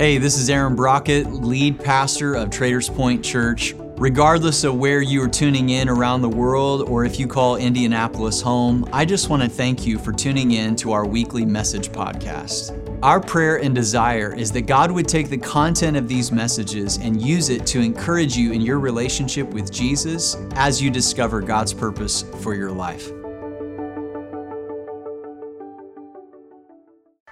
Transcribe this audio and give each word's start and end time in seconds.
Hey, 0.00 0.16
this 0.16 0.38
is 0.38 0.48
Aaron 0.48 0.74
Brockett, 0.76 1.26
lead 1.26 1.78
pastor 1.78 2.34
of 2.34 2.48
Traders 2.48 2.88
Point 2.88 3.22
Church. 3.22 3.74
Regardless 3.98 4.64
of 4.64 4.76
where 4.76 5.02
you 5.02 5.22
are 5.22 5.28
tuning 5.28 5.68
in 5.68 5.90
around 5.90 6.22
the 6.22 6.28
world 6.30 6.88
or 6.88 7.04
if 7.04 7.20
you 7.20 7.26
call 7.26 7.56
Indianapolis 7.56 8.40
home, 8.40 8.88
I 8.94 9.04
just 9.04 9.28
want 9.28 9.42
to 9.42 9.48
thank 9.50 9.86
you 9.86 9.98
for 9.98 10.10
tuning 10.10 10.52
in 10.52 10.74
to 10.76 10.92
our 10.92 11.06
weekly 11.06 11.44
message 11.44 11.90
podcast. 11.90 12.98
Our 13.02 13.20
prayer 13.20 13.58
and 13.58 13.74
desire 13.74 14.34
is 14.34 14.50
that 14.52 14.62
God 14.62 14.90
would 14.90 15.06
take 15.06 15.28
the 15.28 15.36
content 15.36 15.98
of 15.98 16.08
these 16.08 16.32
messages 16.32 16.96
and 16.96 17.20
use 17.20 17.50
it 17.50 17.66
to 17.66 17.80
encourage 17.80 18.38
you 18.38 18.52
in 18.52 18.62
your 18.62 18.78
relationship 18.78 19.48
with 19.48 19.70
Jesus 19.70 20.34
as 20.52 20.80
you 20.80 20.90
discover 20.90 21.42
God's 21.42 21.74
purpose 21.74 22.24
for 22.40 22.54
your 22.54 22.72
life. 22.72 23.10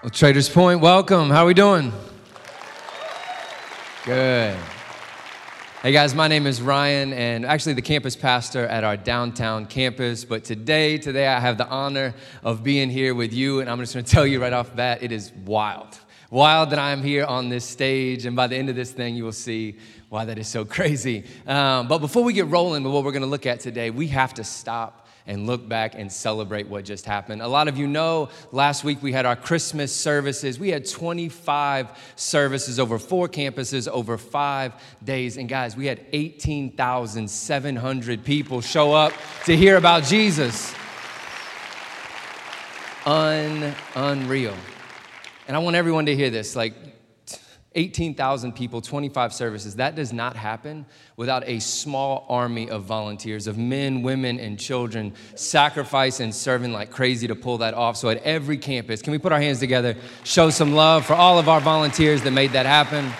Well, 0.02 0.10
Traders 0.12 0.50
Point, 0.50 0.80
welcome. 0.82 1.30
How 1.30 1.44
are 1.44 1.46
we 1.46 1.54
doing? 1.54 1.94
Good. 4.08 4.56
Hey 5.82 5.92
guys, 5.92 6.14
my 6.14 6.28
name 6.28 6.46
is 6.46 6.62
Ryan, 6.62 7.12
and 7.12 7.44
actually 7.44 7.74
the 7.74 7.82
campus 7.82 8.16
pastor 8.16 8.64
at 8.64 8.82
our 8.82 8.96
downtown 8.96 9.66
campus. 9.66 10.24
But 10.24 10.44
today, 10.44 10.96
today 10.96 11.26
I 11.26 11.38
have 11.38 11.58
the 11.58 11.68
honor 11.68 12.14
of 12.42 12.62
being 12.62 12.88
here 12.88 13.14
with 13.14 13.34
you, 13.34 13.60
and 13.60 13.68
I'm 13.68 13.78
just 13.80 13.92
going 13.92 14.06
to 14.06 14.10
tell 14.10 14.26
you 14.26 14.40
right 14.40 14.54
off 14.54 14.70
the 14.70 14.76
bat, 14.76 15.02
it 15.02 15.12
is 15.12 15.30
wild, 15.44 15.98
wild 16.30 16.70
that 16.70 16.78
I'm 16.78 17.02
here 17.02 17.26
on 17.26 17.50
this 17.50 17.66
stage. 17.66 18.24
And 18.24 18.34
by 18.34 18.46
the 18.46 18.56
end 18.56 18.70
of 18.70 18.76
this 18.76 18.92
thing, 18.92 19.14
you 19.14 19.24
will 19.24 19.30
see 19.32 19.76
why 20.08 20.24
that 20.24 20.38
is 20.38 20.48
so 20.48 20.64
crazy. 20.76 21.24
Um, 21.46 21.86
but 21.86 21.98
before 21.98 22.24
we 22.24 22.32
get 22.32 22.46
rolling 22.46 22.84
with 22.84 22.94
what 22.94 23.04
we're 23.04 23.12
going 23.12 23.20
to 23.20 23.28
look 23.28 23.44
at 23.44 23.60
today, 23.60 23.90
we 23.90 24.06
have 24.06 24.32
to 24.34 24.44
stop 24.44 25.06
and 25.28 25.46
look 25.46 25.68
back 25.68 25.94
and 25.94 26.10
celebrate 26.10 26.66
what 26.66 26.84
just 26.84 27.04
happened. 27.04 27.40
A 27.42 27.46
lot 27.46 27.68
of 27.68 27.78
you 27.78 27.86
know 27.86 28.30
last 28.50 28.82
week 28.82 29.00
we 29.02 29.12
had 29.12 29.26
our 29.26 29.36
Christmas 29.36 29.94
services. 29.94 30.58
We 30.58 30.70
had 30.70 30.88
25 30.88 32.12
services 32.16 32.80
over 32.80 32.98
four 32.98 33.28
campuses 33.28 33.86
over 33.86 34.18
five 34.18 34.72
days. 35.04 35.36
And 35.36 35.48
guys, 35.48 35.76
we 35.76 35.86
had 35.86 36.00
18,700 36.12 38.24
people 38.24 38.60
show 38.62 38.94
up 38.94 39.12
to 39.44 39.56
hear 39.56 39.76
about 39.76 40.02
Jesus. 40.04 40.74
Un- 43.04 43.74
unreal. 43.94 44.56
And 45.46 45.56
I 45.56 45.60
want 45.60 45.76
everyone 45.76 46.06
to 46.06 46.16
hear 46.16 46.30
this. 46.30 46.56
Like, 46.56 46.72
18,000 47.78 48.54
people, 48.54 48.80
25 48.80 49.32
services. 49.32 49.76
That 49.76 49.94
does 49.94 50.12
not 50.12 50.34
happen 50.34 50.84
without 51.16 51.44
a 51.46 51.60
small 51.60 52.26
army 52.28 52.68
of 52.68 52.82
volunteers, 52.82 53.46
of 53.46 53.56
men, 53.56 54.02
women, 54.02 54.40
and 54.40 54.58
children 54.58 55.14
sacrificing 55.36 56.24
and 56.24 56.34
serving 56.34 56.72
like 56.72 56.90
crazy 56.90 57.28
to 57.28 57.36
pull 57.36 57.58
that 57.58 57.74
off. 57.74 57.96
So 57.96 58.08
at 58.08 58.20
every 58.24 58.58
campus, 58.58 59.00
can 59.00 59.12
we 59.12 59.18
put 59.18 59.30
our 59.30 59.40
hands 59.40 59.60
together, 59.60 59.94
show 60.24 60.50
some 60.50 60.72
love 60.72 61.06
for 61.06 61.14
all 61.14 61.38
of 61.38 61.48
our 61.48 61.60
volunteers 61.60 62.20
that 62.22 62.32
made 62.32 62.50
that 62.52 62.66
happen? 62.66 63.12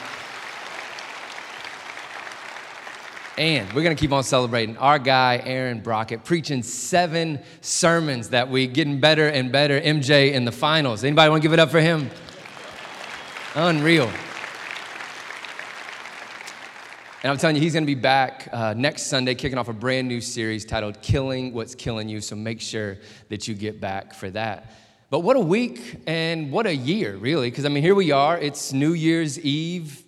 And 3.38 3.72
we're 3.72 3.84
gonna 3.84 3.94
keep 3.94 4.10
on 4.10 4.24
celebrating 4.24 4.76
our 4.78 4.98
guy, 4.98 5.40
Aaron 5.44 5.78
Brockett, 5.78 6.24
preaching 6.24 6.64
seven 6.64 7.38
sermons 7.60 8.30
that 8.30 8.50
week, 8.50 8.74
getting 8.74 8.98
better 8.98 9.28
and 9.28 9.52
better. 9.52 9.80
MJ 9.80 10.32
in 10.32 10.44
the 10.44 10.50
finals. 10.50 11.04
Anybody 11.04 11.30
wanna 11.30 11.42
give 11.42 11.52
it 11.52 11.60
up 11.60 11.70
for 11.70 11.80
him? 11.80 12.10
Unreal. 13.54 14.10
And 17.20 17.32
I'm 17.32 17.36
telling 17.36 17.56
you, 17.56 17.62
he's 17.62 17.72
going 17.72 17.82
to 17.82 17.92
be 17.92 18.00
back 18.00 18.48
uh, 18.52 18.74
next 18.76 19.06
Sunday, 19.06 19.34
kicking 19.34 19.58
off 19.58 19.66
a 19.66 19.72
brand 19.72 20.06
new 20.06 20.20
series 20.20 20.64
titled 20.64 21.02
Killing 21.02 21.52
What's 21.52 21.74
Killing 21.74 22.08
You. 22.08 22.20
So 22.20 22.36
make 22.36 22.60
sure 22.60 22.96
that 23.28 23.48
you 23.48 23.56
get 23.56 23.80
back 23.80 24.14
for 24.14 24.30
that. 24.30 24.70
But 25.10 25.20
what 25.20 25.36
a 25.36 25.40
week 25.40 25.96
and 26.06 26.52
what 26.52 26.66
a 26.66 26.76
year, 26.76 27.16
really. 27.16 27.50
Because, 27.50 27.64
I 27.64 27.70
mean, 27.70 27.82
here 27.82 27.96
we 27.96 28.12
are. 28.12 28.38
It's 28.38 28.72
New 28.72 28.92
Year's 28.92 29.36
Eve, 29.40 30.00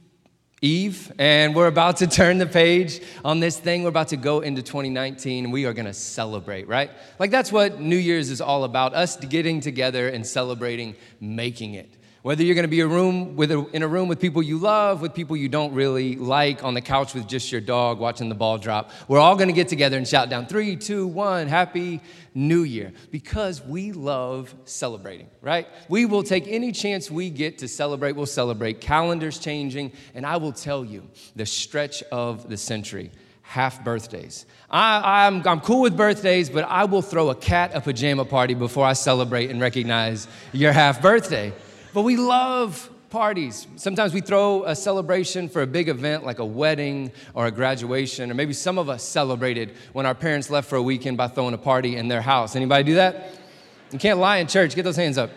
Eve, 0.62 1.10
and 1.18 1.56
we're 1.56 1.66
about 1.66 1.96
to 1.96 2.06
turn 2.06 2.38
the 2.38 2.46
page 2.46 3.02
on 3.24 3.40
this 3.40 3.58
thing. 3.58 3.82
We're 3.82 3.88
about 3.88 4.08
to 4.08 4.16
go 4.16 4.38
into 4.38 4.62
2019, 4.62 5.46
and 5.46 5.52
we 5.52 5.64
are 5.64 5.72
going 5.72 5.86
to 5.86 5.94
celebrate, 5.94 6.68
right? 6.68 6.92
Like, 7.18 7.32
that's 7.32 7.50
what 7.50 7.80
New 7.80 7.96
Year's 7.96 8.30
is 8.30 8.40
all 8.40 8.62
about 8.62 8.94
us 8.94 9.16
getting 9.16 9.60
together 9.60 10.08
and 10.08 10.24
celebrating 10.24 10.94
making 11.18 11.74
it. 11.74 11.92
Whether 12.22 12.42
you're 12.44 12.54
going 12.54 12.64
to 12.64 12.68
be 12.68 12.80
a 12.80 12.86
room 12.86 13.34
with 13.34 13.50
a, 13.50 13.66
in 13.72 13.82
a 13.82 13.88
room 13.88 14.06
with 14.06 14.20
people 14.20 14.42
you 14.42 14.58
love, 14.58 15.00
with 15.00 15.14
people 15.14 15.38
you 15.38 15.48
don't 15.48 15.72
really 15.72 16.16
like, 16.16 16.62
on 16.62 16.74
the 16.74 16.82
couch 16.82 17.14
with 17.14 17.26
just 17.26 17.50
your 17.50 17.62
dog 17.62 17.98
watching 17.98 18.28
the 18.28 18.34
ball 18.34 18.58
drop, 18.58 18.90
we're 19.08 19.18
all 19.18 19.36
going 19.36 19.48
to 19.48 19.54
get 19.54 19.68
together 19.68 19.96
and 19.96 20.06
shout 20.06 20.28
down 20.28 20.44
three, 20.44 20.76
two, 20.76 21.06
one, 21.06 21.48
Happy 21.48 22.02
New 22.34 22.62
Year, 22.62 22.92
because 23.10 23.64
we 23.64 23.92
love 23.92 24.54
celebrating, 24.66 25.28
right? 25.40 25.66
We 25.88 26.04
will 26.04 26.22
take 26.22 26.46
any 26.46 26.72
chance 26.72 27.10
we 27.10 27.30
get 27.30 27.56
to 27.58 27.68
celebrate. 27.68 28.12
We'll 28.12 28.26
celebrate. 28.26 28.82
Calendars 28.82 29.38
changing, 29.38 29.92
and 30.14 30.26
I 30.26 30.36
will 30.36 30.52
tell 30.52 30.84
you 30.84 31.08
the 31.36 31.46
stretch 31.46 32.02
of 32.12 32.50
the 32.50 32.58
century 32.58 33.12
half 33.40 33.82
birthdays. 33.82 34.44
I, 34.70 35.26
I'm, 35.26 35.44
I'm 35.48 35.60
cool 35.60 35.80
with 35.80 35.96
birthdays, 35.96 36.50
but 36.50 36.64
I 36.68 36.84
will 36.84 37.02
throw 37.02 37.30
a 37.30 37.34
cat 37.34 37.72
a 37.74 37.80
pajama 37.80 38.26
party 38.26 38.52
before 38.52 38.84
I 38.84 38.92
celebrate 38.92 39.50
and 39.50 39.58
recognize 39.58 40.28
your 40.52 40.72
half 40.72 41.00
birthday. 41.00 41.52
But 41.92 42.02
we 42.02 42.16
love 42.16 42.88
parties. 43.10 43.66
Sometimes 43.74 44.14
we 44.14 44.20
throw 44.20 44.64
a 44.64 44.76
celebration 44.76 45.48
for 45.48 45.62
a 45.62 45.66
big 45.66 45.88
event 45.88 46.24
like 46.24 46.38
a 46.38 46.44
wedding 46.44 47.10
or 47.34 47.46
a 47.46 47.50
graduation, 47.50 48.30
or 48.30 48.34
maybe 48.34 48.52
some 48.52 48.78
of 48.78 48.88
us 48.88 49.02
celebrated 49.02 49.74
when 49.92 50.06
our 50.06 50.14
parents 50.14 50.48
left 50.48 50.68
for 50.68 50.76
a 50.76 50.82
weekend 50.82 51.16
by 51.16 51.26
throwing 51.26 51.54
a 51.54 51.58
party 51.58 51.96
in 51.96 52.06
their 52.06 52.22
house. 52.22 52.54
Anybody 52.54 52.84
do 52.84 52.94
that? 52.94 53.32
You 53.90 53.98
can't 53.98 54.20
lie 54.20 54.36
in 54.36 54.46
church. 54.46 54.76
Get 54.76 54.84
those 54.84 54.96
hands 54.96 55.18
up. 55.18 55.30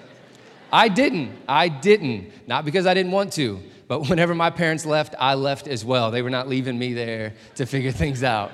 I 0.71 0.87
didn't. 0.87 1.31
I 1.47 1.67
didn't. 1.67 2.31
Not 2.47 2.65
because 2.65 2.85
I 2.85 2.93
didn't 2.93 3.11
want 3.11 3.33
to, 3.33 3.59
but 3.87 4.01
whenever 4.09 4.35
my 4.35 4.51
parents 4.51 4.85
left, 4.85 5.15
I 5.19 5.33
left 5.33 5.67
as 5.67 5.83
well. 5.83 6.11
They 6.11 6.21
were 6.21 6.29
not 6.29 6.47
leaving 6.47 6.77
me 6.77 6.93
there 6.93 7.33
to 7.55 7.65
figure 7.65 7.91
things 7.91 8.23
out. 8.23 8.51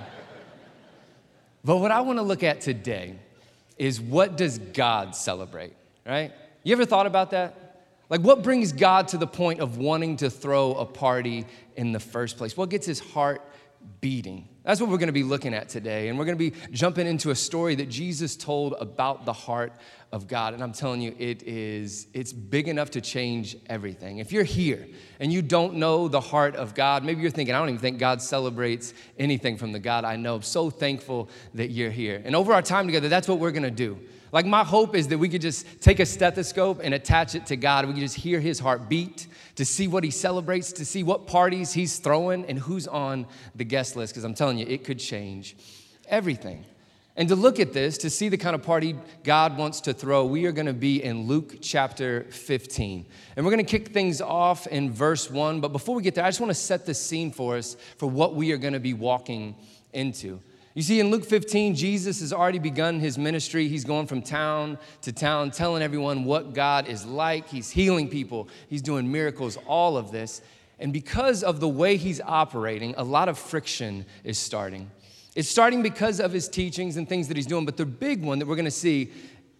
But 1.65 1.77
what 1.77 1.91
I 1.91 1.99
want 2.01 2.19
to 2.19 2.23
look 2.23 2.43
at 2.43 2.61
today 2.61 3.15
is 3.77 3.99
what 3.99 4.37
does 4.37 4.57
God 4.59 5.13
celebrate, 5.15 5.73
right? 6.05 6.31
You 6.63 6.73
ever 6.73 6.85
thought 6.85 7.05
about 7.05 7.31
that? 7.31 7.68
Like, 8.09 8.21
what 8.21 8.41
brings 8.41 8.73
God 8.73 9.07
to 9.09 9.17
the 9.17 9.27
point 9.27 9.59
of 9.59 9.77
wanting 9.77 10.17
to 10.17 10.29
throw 10.31 10.73
a 10.73 10.85
party 10.85 11.45
in 11.75 11.91
the 11.91 11.99
first 11.99 12.37
place? 12.37 12.57
What 12.57 12.69
gets 12.69 12.87
his 12.87 12.99
heart 12.99 13.41
beating? 14.01 14.47
That's 14.63 14.81
what 14.81 14.89
we're 14.89 14.97
going 14.97 15.07
to 15.07 15.13
be 15.13 15.23
looking 15.23 15.53
at 15.53 15.69
today. 15.69 16.09
And 16.09 16.17
we're 16.17 16.25
going 16.25 16.37
to 16.37 16.51
be 16.51 16.57
jumping 16.71 17.07
into 17.07 17.29
a 17.29 17.35
story 17.35 17.75
that 17.75 17.87
Jesus 17.87 18.35
told 18.35 18.73
about 18.79 19.25
the 19.25 19.33
heart 19.33 19.73
of 20.11 20.27
God. 20.27 20.53
And 20.53 20.63
I'm 20.63 20.73
telling 20.73 21.01
you, 21.01 21.15
it 21.19 21.43
is, 21.43 22.07
it's 22.13 22.33
big 22.33 22.67
enough 22.67 22.91
to 22.91 23.01
change 23.01 23.57
everything. 23.67 24.17
If 24.17 24.31
you're 24.31 24.43
here 24.43 24.87
and 25.19 25.31
you 25.31 25.41
don't 25.41 25.75
know 25.75 26.07
the 26.07 26.19
heart 26.19 26.55
of 26.55 26.73
God, 26.73 27.03
maybe 27.03 27.21
you're 27.21 27.31
thinking, 27.31 27.55
I 27.55 27.59
don't 27.59 27.69
even 27.69 27.79
think 27.79 27.99
God 27.99 28.21
celebrates 28.21 28.93
anything 29.17 29.57
from 29.57 29.71
the 29.71 29.79
God 29.79 30.03
I 30.03 30.15
know. 30.15 30.35
I'm 30.35 30.41
so 30.41 30.69
thankful 30.69 31.29
that 31.53 31.69
you're 31.69 31.91
here. 31.91 32.21
And 32.25 32.35
over 32.35 32.53
our 32.53 32.61
time 32.61 32.87
together, 32.87 33.07
that's 33.07 33.27
what 33.27 33.39
we're 33.39 33.51
going 33.51 33.63
to 33.63 33.71
do. 33.71 33.99
Like, 34.31 34.45
my 34.45 34.63
hope 34.63 34.95
is 34.95 35.07
that 35.07 35.17
we 35.17 35.29
could 35.29 35.41
just 35.41 35.81
take 35.81 35.99
a 35.99 36.05
stethoscope 36.05 36.81
and 36.83 36.93
attach 36.93 37.35
it 37.35 37.45
to 37.47 37.55
God. 37.55 37.85
We 37.85 37.93
could 37.93 38.01
just 38.01 38.15
hear 38.15 38.39
his 38.39 38.59
heartbeat 38.59 39.27
to 39.55 39.65
see 39.65 39.87
what 39.87 40.03
he 40.03 40.11
celebrates, 40.11 40.71
to 40.73 40.85
see 40.85 41.03
what 41.03 41.27
parties 41.27 41.73
he's 41.73 41.97
throwing, 41.97 42.45
and 42.45 42.59
who's 42.59 42.87
on 42.87 43.25
the 43.55 43.63
guest 43.63 43.95
list. 43.95 44.13
Because 44.13 44.23
I'm 44.23 44.35
telling 44.35 44.57
you, 44.57 44.65
it 44.67 44.83
could 44.83 44.99
change 44.99 45.55
everything. 46.07 46.65
And 47.19 47.27
to 47.27 47.35
look 47.35 47.59
at 47.59 47.73
this, 47.73 47.97
to 47.97 48.09
see 48.09 48.29
the 48.29 48.37
kind 48.37 48.55
of 48.55 48.63
party 48.63 48.95
God 49.25 49.57
wants 49.57 49.81
to 49.81 49.93
throw, 49.93 50.23
we 50.25 50.45
are 50.45 50.53
going 50.53 50.67
to 50.67 50.73
be 50.73 51.03
in 51.03 51.27
Luke 51.27 51.57
chapter 51.61 52.23
15. 52.29 53.05
And 53.35 53.45
we're 53.45 53.51
going 53.51 53.65
to 53.65 53.69
kick 53.69 53.89
things 53.89 54.21
off 54.21 54.67
in 54.67 54.89
verse 54.93 55.29
1. 55.29 55.59
But 55.59 55.73
before 55.73 55.95
we 55.95 56.01
get 56.01 56.15
there, 56.15 56.23
I 56.23 56.29
just 56.29 56.39
want 56.39 56.51
to 56.51 56.55
set 56.55 56.85
the 56.85 56.93
scene 56.93 57.31
for 57.31 57.57
us 57.57 57.75
for 57.97 58.09
what 58.09 58.35
we 58.35 58.53
are 58.53 58.57
going 58.57 58.71
to 58.71 58.79
be 58.79 58.93
walking 58.93 59.55
into. 59.91 60.39
You 60.79 60.83
see, 60.83 61.01
in 61.01 61.11
Luke 61.11 61.25
15, 61.25 61.75
Jesus 61.75 62.21
has 62.21 62.31
already 62.31 62.57
begun 62.57 63.01
his 63.01 63.17
ministry. 63.17 63.67
He's 63.67 63.83
going 63.83 64.07
from 64.07 64.21
town 64.21 64.77
to 65.01 65.11
town, 65.11 65.51
telling 65.51 65.83
everyone 65.83 66.23
what 66.23 66.53
God 66.53 66.87
is 66.87 67.05
like. 67.05 67.49
He's 67.49 67.69
healing 67.69 68.07
people, 68.07 68.47
he's 68.69 68.81
doing 68.81 69.11
miracles, 69.11 69.57
all 69.67 69.97
of 69.97 70.13
this. 70.13 70.41
And 70.79 70.93
because 70.93 71.43
of 71.43 71.59
the 71.59 71.67
way 71.67 71.97
he's 71.97 72.21
operating, 72.21 72.95
a 72.95 73.03
lot 73.03 73.27
of 73.27 73.37
friction 73.37 74.05
is 74.23 74.39
starting. 74.39 74.89
It's 75.35 75.49
starting 75.49 75.83
because 75.83 76.21
of 76.21 76.31
his 76.31 76.47
teachings 76.47 76.95
and 76.95 77.09
things 77.09 77.27
that 77.27 77.35
he's 77.35 77.45
doing, 77.45 77.65
but 77.65 77.75
the 77.75 77.85
big 77.85 78.23
one 78.23 78.39
that 78.39 78.47
we're 78.47 78.55
gonna 78.55 78.71
see, 78.71 79.11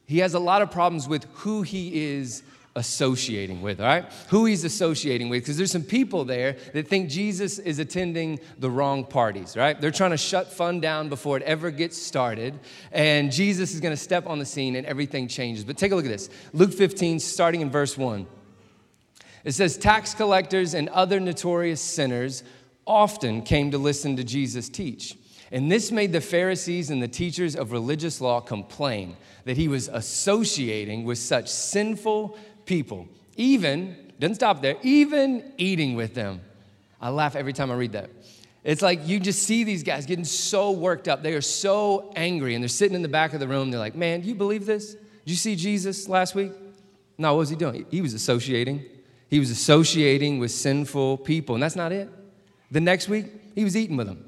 he 0.05 0.19
has 0.19 0.35
a 0.35 0.39
lot 0.39 0.61
of 0.61 0.71
problems 0.71 1.09
with 1.09 1.25
who 1.33 1.63
he 1.63 2.01
is 2.01 2.43
associating 2.79 3.61
with, 3.61 3.81
all 3.81 3.85
right? 3.85 4.05
Who 4.29 4.45
he's 4.45 4.63
associating 4.63 5.27
with, 5.27 5.43
because 5.43 5.57
there's 5.57 5.71
some 5.71 5.83
people 5.83 6.23
there 6.23 6.55
that 6.73 6.87
think 6.87 7.09
Jesus 7.09 7.59
is 7.59 7.77
attending 7.77 8.39
the 8.57 8.71
wrong 8.71 9.03
parties, 9.03 9.57
right? 9.57 9.79
They're 9.79 9.91
trying 9.91 10.11
to 10.11 10.17
shut 10.17 10.51
fun 10.51 10.79
down 10.79 11.09
before 11.09 11.35
it 11.35 11.43
ever 11.43 11.71
gets 11.71 12.01
started, 12.01 12.57
and 12.93 13.31
Jesus 13.31 13.73
is 13.73 13.81
gonna 13.81 13.97
step 13.97 14.25
on 14.27 14.39
the 14.39 14.45
scene 14.45 14.77
and 14.77 14.87
everything 14.87 15.27
changes. 15.27 15.65
But 15.65 15.77
take 15.77 15.91
a 15.91 15.95
look 15.95 16.05
at 16.05 16.11
this 16.11 16.29
Luke 16.53 16.73
15, 16.73 17.19
starting 17.19 17.59
in 17.61 17.69
verse 17.69 17.97
1. 17.97 18.25
It 19.43 19.51
says, 19.51 19.77
Tax 19.77 20.13
collectors 20.13 20.73
and 20.73 20.87
other 20.89 21.19
notorious 21.19 21.81
sinners 21.81 22.43
often 22.87 23.41
came 23.41 23.71
to 23.71 23.77
listen 23.77 24.15
to 24.15 24.23
Jesus 24.23 24.69
teach. 24.69 25.17
And 25.51 25.71
this 25.71 25.91
made 25.91 26.11
the 26.11 26.21
Pharisees 26.21 26.91
and 26.91 27.01
the 27.01 27.07
teachers 27.07 27.55
of 27.55 27.71
religious 27.71 28.21
law 28.21 28.39
complain 28.39 29.17
that 29.45 29.57
he 29.57 29.67
was 29.67 29.87
associating 29.87 31.05
with 31.05 31.17
such 31.17 31.49
sinful 31.49 32.37
people, 32.69 33.07
even 33.35 33.97
Doesn't 34.19 34.35
stop 34.35 34.61
there, 34.61 34.75
even 34.83 35.53
eating 35.57 35.95
with 35.95 36.13
them. 36.13 36.41
I 37.01 37.09
laugh 37.09 37.37
every 37.37 37.53
time 37.53 37.71
I 37.71 37.75
read 37.75 37.93
that. 37.93 38.09
It's 38.65 38.81
like 38.81 39.07
you 39.07 39.17
just 39.19 39.43
see 39.43 39.63
these 39.63 39.81
guys 39.81 40.05
getting 40.05 40.25
so 40.25 40.71
worked 40.71 41.07
up. 41.07 41.23
They 41.23 41.33
are 41.33 41.41
so 41.41 42.11
angry, 42.17 42.53
and 42.53 42.61
they're 42.61 42.67
sitting 42.67 42.95
in 42.95 43.01
the 43.01 43.07
back 43.07 43.33
of 43.33 43.39
the 43.39 43.47
room. 43.47 43.71
They're 43.71 43.79
like, 43.79 43.95
Man, 43.95 44.21
do 44.21 44.27
you 44.27 44.35
believe 44.35 44.65
this? 44.65 44.93
Did 44.93 45.31
you 45.31 45.35
see 45.35 45.55
Jesus 45.55 46.09
last 46.09 46.35
week? 46.35 46.51
No, 47.17 47.33
what 47.33 47.39
was 47.39 47.49
he 47.49 47.55
doing? 47.55 47.85
He 47.89 48.01
was 48.01 48.13
associating. 48.13 48.83
He 49.29 49.39
was 49.39 49.49
associating 49.51 50.37
with 50.37 50.51
sinful 50.51 51.19
people, 51.19 51.55
and 51.55 51.63
that's 51.63 51.77
not 51.77 51.91
it. 51.91 52.09
The 52.71 52.81
next 52.81 53.07
week, 53.07 53.27
he 53.55 53.63
was 53.63 53.77
eating 53.77 53.95
with 53.95 54.07
them. 54.07 54.25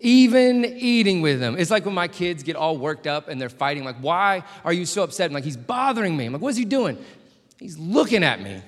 Even 0.00 0.64
eating 0.64 1.20
with 1.20 1.38
them. 1.38 1.56
It's 1.58 1.70
like 1.70 1.84
when 1.84 1.94
my 1.94 2.08
kids 2.08 2.42
get 2.42 2.56
all 2.56 2.76
worked 2.76 3.06
up 3.06 3.28
and 3.28 3.40
they're 3.40 3.48
fighting, 3.48 3.84
like, 3.84 3.96
why 4.00 4.42
are 4.64 4.72
you 4.72 4.86
so 4.86 5.02
upset? 5.02 5.30
I'm 5.30 5.34
like, 5.34 5.44
he's 5.44 5.56
bothering 5.56 6.16
me. 6.16 6.26
I'm 6.26 6.32
like, 6.32 6.42
what's 6.42 6.56
he 6.56 6.64
doing? 6.64 6.98
He's 7.62 7.78
looking 7.78 8.24
at 8.24 8.42
me. 8.42 8.60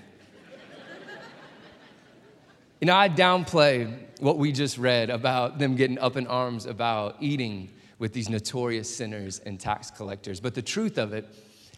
you 2.80 2.86
know, 2.86 2.94
I 2.94 3.08
downplay 3.08 3.92
what 4.20 4.38
we 4.38 4.52
just 4.52 4.78
read 4.78 5.10
about 5.10 5.58
them 5.58 5.74
getting 5.74 5.98
up 5.98 6.16
in 6.16 6.28
arms 6.28 6.64
about 6.64 7.16
eating 7.18 7.70
with 7.98 8.12
these 8.12 8.28
notorious 8.28 8.96
sinners 8.96 9.40
and 9.40 9.58
tax 9.58 9.90
collectors. 9.90 10.38
But 10.38 10.54
the 10.54 10.62
truth 10.62 10.96
of 10.96 11.12
it 11.12 11.26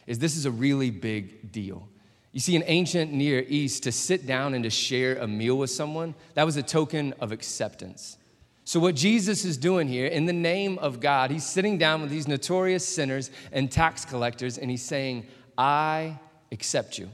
is, 0.06 0.18
this 0.18 0.36
is 0.36 0.44
a 0.44 0.50
really 0.50 0.90
big 0.90 1.50
deal. 1.52 1.88
You 2.32 2.40
see, 2.40 2.54
in 2.54 2.62
ancient 2.66 3.14
Near 3.14 3.46
East, 3.48 3.84
to 3.84 3.92
sit 3.92 4.26
down 4.26 4.52
and 4.52 4.62
to 4.64 4.68
share 4.68 5.16
a 5.16 5.26
meal 5.26 5.56
with 5.56 5.70
someone, 5.70 6.14
that 6.34 6.44
was 6.44 6.58
a 6.58 6.62
token 6.62 7.14
of 7.18 7.32
acceptance. 7.32 8.18
So, 8.64 8.78
what 8.78 8.94
Jesus 8.94 9.46
is 9.46 9.56
doing 9.56 9.88
here, 9.88 10.04
in 10.04 10.26
the 10.26 10.34
name 10.34 10.76
of 10.80 11.00
God, 11.00 11.30
he's 11.30 11.46
sitting 11.46 11.78
down 11.78 12.02
with 12.02 12.10
these 12.10 12.28
notorious 12.28 12.86
sinners 12.86 13.30
and 13.52 13.72
tax 13.72 14.04
collectors, 14.04 14.58
and 14.58 14.70
he's 14.70 14.84
saying, 14.84 15.26
I 15.56 16.18
accept 16.52 16.98
you. 16.98 17.08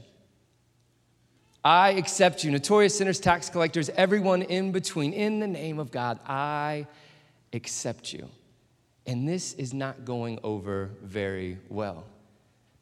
I 1.63 1.91
accept 1.91 2.43
you. 2.43 2.51
Notorious 2.51 2.97
sinners, 2.97 3.19
tax 3.19 3.49
collectors, 3.49 3.89
everyone 3.95 4.41
in 4.41 4.71
between, 4.71 5.13
in 5.13 5.39
the 5.39 5.47
name 5.47 5.79
of 5.79 5.91
God, 5.91 6.19
I 6.27 6.87
accept 7.53 8.11
you. 8.11 8.27
And 9.05 9.27
this 9.27 9.53
is 9.53 9.73
not 9.73 10.05
going 10.05 10.39
over 10.43 10.91
very 11.01 11.57
well. 11.69 12.05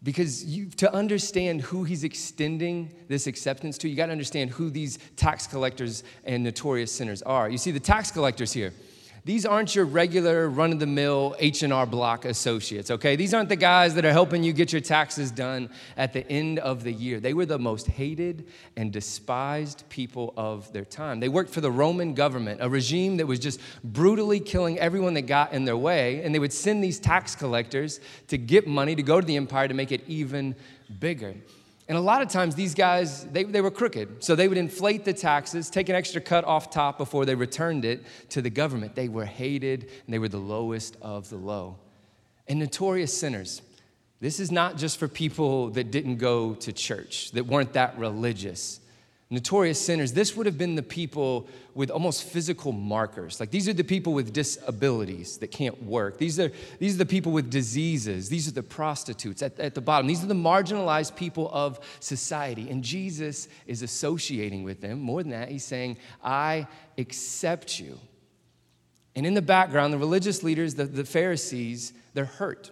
Because 0.04 0.44
you, 0.44 0.68
to 0.78 0.92
understand 0.92 1.62
who 1.62 1.84
he's 1.84 2.04
extending 2.04 2.92
this 3.08 3.28
acceptance 3.28 3.78
to, 3.80 3.90
you 3.90 3.96
got 3.96 4.08
to 4.08 4.12
understand 4.12 4.50
who 4.50 4.72
these 4.72 4.98
tax 5.16 5.46
collectors 5.46 6.04
and 6.24 6.44
notorious 6.44 6.92
sinners 6.92 7.22
are. 7.22 7.50
You 7.50 7.60
see, 7.60 7.70
the 7.70 7.80
tax 7.80 8.10
collectors 8.10 8.52
here, 8.52 8.74
these 9.24 9.46
aren't 9.46 9.76
your 9.76 9.86
regular 9.86 10.50
run-of-the-mill 10.50 11.36
H&R 11.38 11.86
Block 11.86 12.26
associates, 12.26 12.90
okay? 12.90 13.16
These 13.16 13.34
aren't 13.34 13.50
the 13.50 13.56
guys 13.56 13.94
that 13.96 14.06
are 14.06 14.12
helping 14.12 14.44
you 14.44 14.52
get 14.52 14.72
your 14.72 14.82
taxes 14.82 15.30
done 15.30 15.70
at 15.96 16.12
the 16.14 16.28
end 16.28 16.58
of 16.60 16.84
the 16.84 16.92
year. 16.92 17.20
They 17.20 17.34
were 17.34 17.46
the 17.46 17.60
most 17.60 17.88
hated 17.88 18.48
and 18.76 18.92
despised 18.92 19.84
people 19.90 20.34
of 20.36 20.72
their 20.74 20.86
time. 20.86 21.20
They 21.20 21.30
worked 21.30 21.52
for 21.52 21.62
the 21.62 21.72
Roman 21.72 22.16
government, 22.16 22.62
a 22.64 22.70
regime 22.70 23.18
that 23.18 23.28
was 23.28 23.38
just 23.38 23.60
brutally 23.84 24.40
killing 24.40 24.80
everyone 24.80 25.14
that 25.14 25.24
got 25.24 25.54
in 25.54 25.66
their 25.66 25.78
way, 25.78 26.24
and 26.24 26.34
they 26.34 26.40
would 26.40 26.54
send 26.54 26.84
these 26.84 27.00
tax 27.00 27.36
collectors 27.36 28.00
to 28.30 28.38
get 28.38 28.66
money 28.66 28.96
to 28.96 29.04
go 29.04 29.22
to 29.22 29.28
the 29.28 29.36
empire 29.38 29.68
to 29.68 29.74
make 29.76 29.92
it 29.92 30.02
even 30.08 30.56
bigger. 31.00 31.36
And 31.92 31.98
a 31.98 32.02
lot 32.02 32.22
of 32.22 32.30
times 32.30 32.56
these 32.56 32.74
guys, 32.74 33.26
they, 33.26 33.44
they 33.44 33.60
were 33.60 33.70
crooked. 33.70 34.24
So 34.24 34.34
they 34.34 34.48
would 34.48 34.58
inflate 34.58 35.04
the 35.04 35.12
taxes, 35.12 35.70
take 35.70 35.90
an 35.90 35.96
extra 35.96 36.22
cut 36.22 36.46
off 36.46 36.70
top 36.70 36.98
before 36.98 37.26
they 37.26 37.36
returned 37.36 37.84
it 37.84 38.06
to 38.30 38.42
the 38.42 38.50
government. 38.50 38.96
They 38.96 39.10
were 39.10 39.26
hated 39.26 39.90
and 40.06 40.14
they 40.14 40.18
were 40.18 40.30
the 40.30 40.38
lowest 40.38 40.96
of 41.02 41.30
the 41.30 41.36
low. 41.36 41.80
And 42.48 42.60
notorious 42.60 43.20
sinners. 43.20 43.62
This 44.22 44.40
is 44.40 44.54
not 44.54 44.78
just 44.78 45.00
for 45.00 45.10
people 45.10 45.72
that 45.72 45.92
didn't 45.92 46.16
go 46.16 46.54
to 46.54 46.72
church, 46.72 47.32
that 47.32 47.46
weren't 47.46 47.74
that 47.74 47.98
religious 47.98 48.80
notorious 49.32 49.84
sinners, 49.84 50.12
this 50.12 50.36
would 50.36 50.46
have 50.46 50.58
been 50.58 50.76
the 50.76 50.84
people 50.84 51.48
with 51.74 51.90
almost 51.90 52.26
physical 52.26 52.74
markers. 52.74 53.40
Like 53.40 53.50
these 53.50 53.68
are 53.70 53.74
the 53.74 53.84
people 53.84 54.14
with 54.14 54.34
disabilities 54.34 55.38
that 55.38 55.48
can't 55.48 55.82
work. 55.84 56.18
These 56.18 56.38
are, 56.40 56.52
these 56.80 56.96
are 56.96 56.98
the 57.00 57.06
people 57.06 57.32
with 57.32 57.50
diseases. 57.50 58.28
These 58.28 58.50
are 58.50 58.52
the 58.52 58.62
prostitutes 58.62 59.42
at, 59.42 59.58
at 59.58 59.74
the 59.74 59.82
bottom. 59.82 60.06
These 60.06 60.22
are 60.22 60.28
the 60.28 60.34
marginalized 60.34 61.16
people 61.16 61.50
of 61.54 61.80
society. 62.02 62.70
And 62.70 62.84
Jesus 62.84 63.48
is 63.66 63.82
associating 63.82 64.64
with 64.64 64.82
them. 64.82 65.00
More 65.00 65.24
than 65.24 65.32
that, 65.32 65.50
he's 65.50 65.64
saying, 65.64 65.98
I 66.22 66.68
accept 66.98 67.80
you. 67.80 67.98
And 69.16 69.26
in 69.26 69.34
the 69.34 69.42
background, 69.42 69.94
the 69.94 69.98
religious 69.98 70.44
leaders, 70.44 70.76
the, 70.76 70.86
the 70.86 71.06
Pharisees, 71.06 71.94
they're 72.14 72.26
hurt 72.26 72.72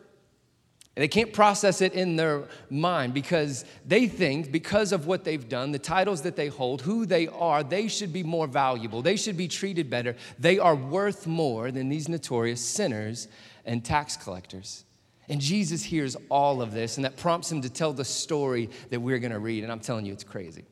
they 1.00 1.07
can't 1.07 1.31
process 1.31 1.81
it 1.81 1.94
in 1.94 2.18
their 2.18 2.44
mind 2.69 3.13
because 3.13 3.63
they 3.86 4.07
think, 4.07 4.51
because 4.51 4.92
of 4.92 5.07
what 5.07 5.24
they've 5.24 5.48
done, 5.48 5.72
the 5.72 5.80
titles 5.80 6.24
that 6.24 6.36
they 6.36 6.48
hold, 6.48 6.81
who 6.81 7.06
they 7.06 7.28
are, 7.28 7.63
they 7.63 7.88
should 7.88 8.12
be 8.12 8.22
more 8.22 8.48
valuable. 8.48 9.01
They 9.01 9.16
should 9.16 9.38
be 9.38 9.48
treated 9.48 9.90
better. 9.90 10.18
They 10.40 10.60
are 10.60 10.75
worth 10.75 11.25
more 11.25 11.72
than 11.72 11.88
these 11.88 12.10
notorious 12.10 12.60
sinners 12.60 13.30
and 13.66 13.86
tax 13.86 14.18
collectors. 14.18 14.84
And 15.30 15.40
Jesus 15.40 15.84
hears 15.84 16.18
all 16.28 16.62
of 16.62 16.74
this, 16.74 16.98
and 16.98 17.06
that 17.06 17.16
prompts 17.16 17.50
him 17.50 17.62
to 17.62 17.69
tell 17.69 17.94
the 17.94 18.04
story 18.04 18.69
that 18.90 19.00
we're 19.00 19.19
gonna 19.19 19.40
read. 19.40 19.63
And 19.63 19.72
I'm 19.72 19.80
telling 19.80 20.06
you, 20.06 20.12
it's 20.12 20.25
crazy. 20.25 20.66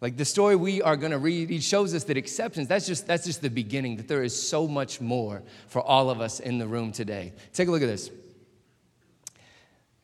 Like 0.00 0.16
the 0.16 0.24
story 0.24 0.54
we 0.54 0.82
are 0.82 0.96
going 0.96 1.12
to 1.12 1.18
read, 1.18 1.48
he 1.48 1.60
shows 1.60 1.94
us 1.94 2.04
that 2.04 2.18
acceptance, 2.18 2.68
that's 2.68 2.86
just, 2.86 3.06
that's 3.06 3.24
just 3.24 3.40
the 3.40 3.48
beginning, 3.48 3.96
that 3.96 4.06
there 4.06 4.22
is 4.22 4.38
so 4.38 4.68
much 4.68 5.00
more 5.00 5.42
for 5.68 5.80
all 5.80 6.10
of 6.10 6.20
us 6.20 6.40
in 6.40 6.58
the 6.58 6.66
room 6.66 6.92
today. 6.92 7.32
Take 7.54 7.68
a 7.68 7.70
look 7.70 7.80
at 7.80 7.86
this 7.86 8.10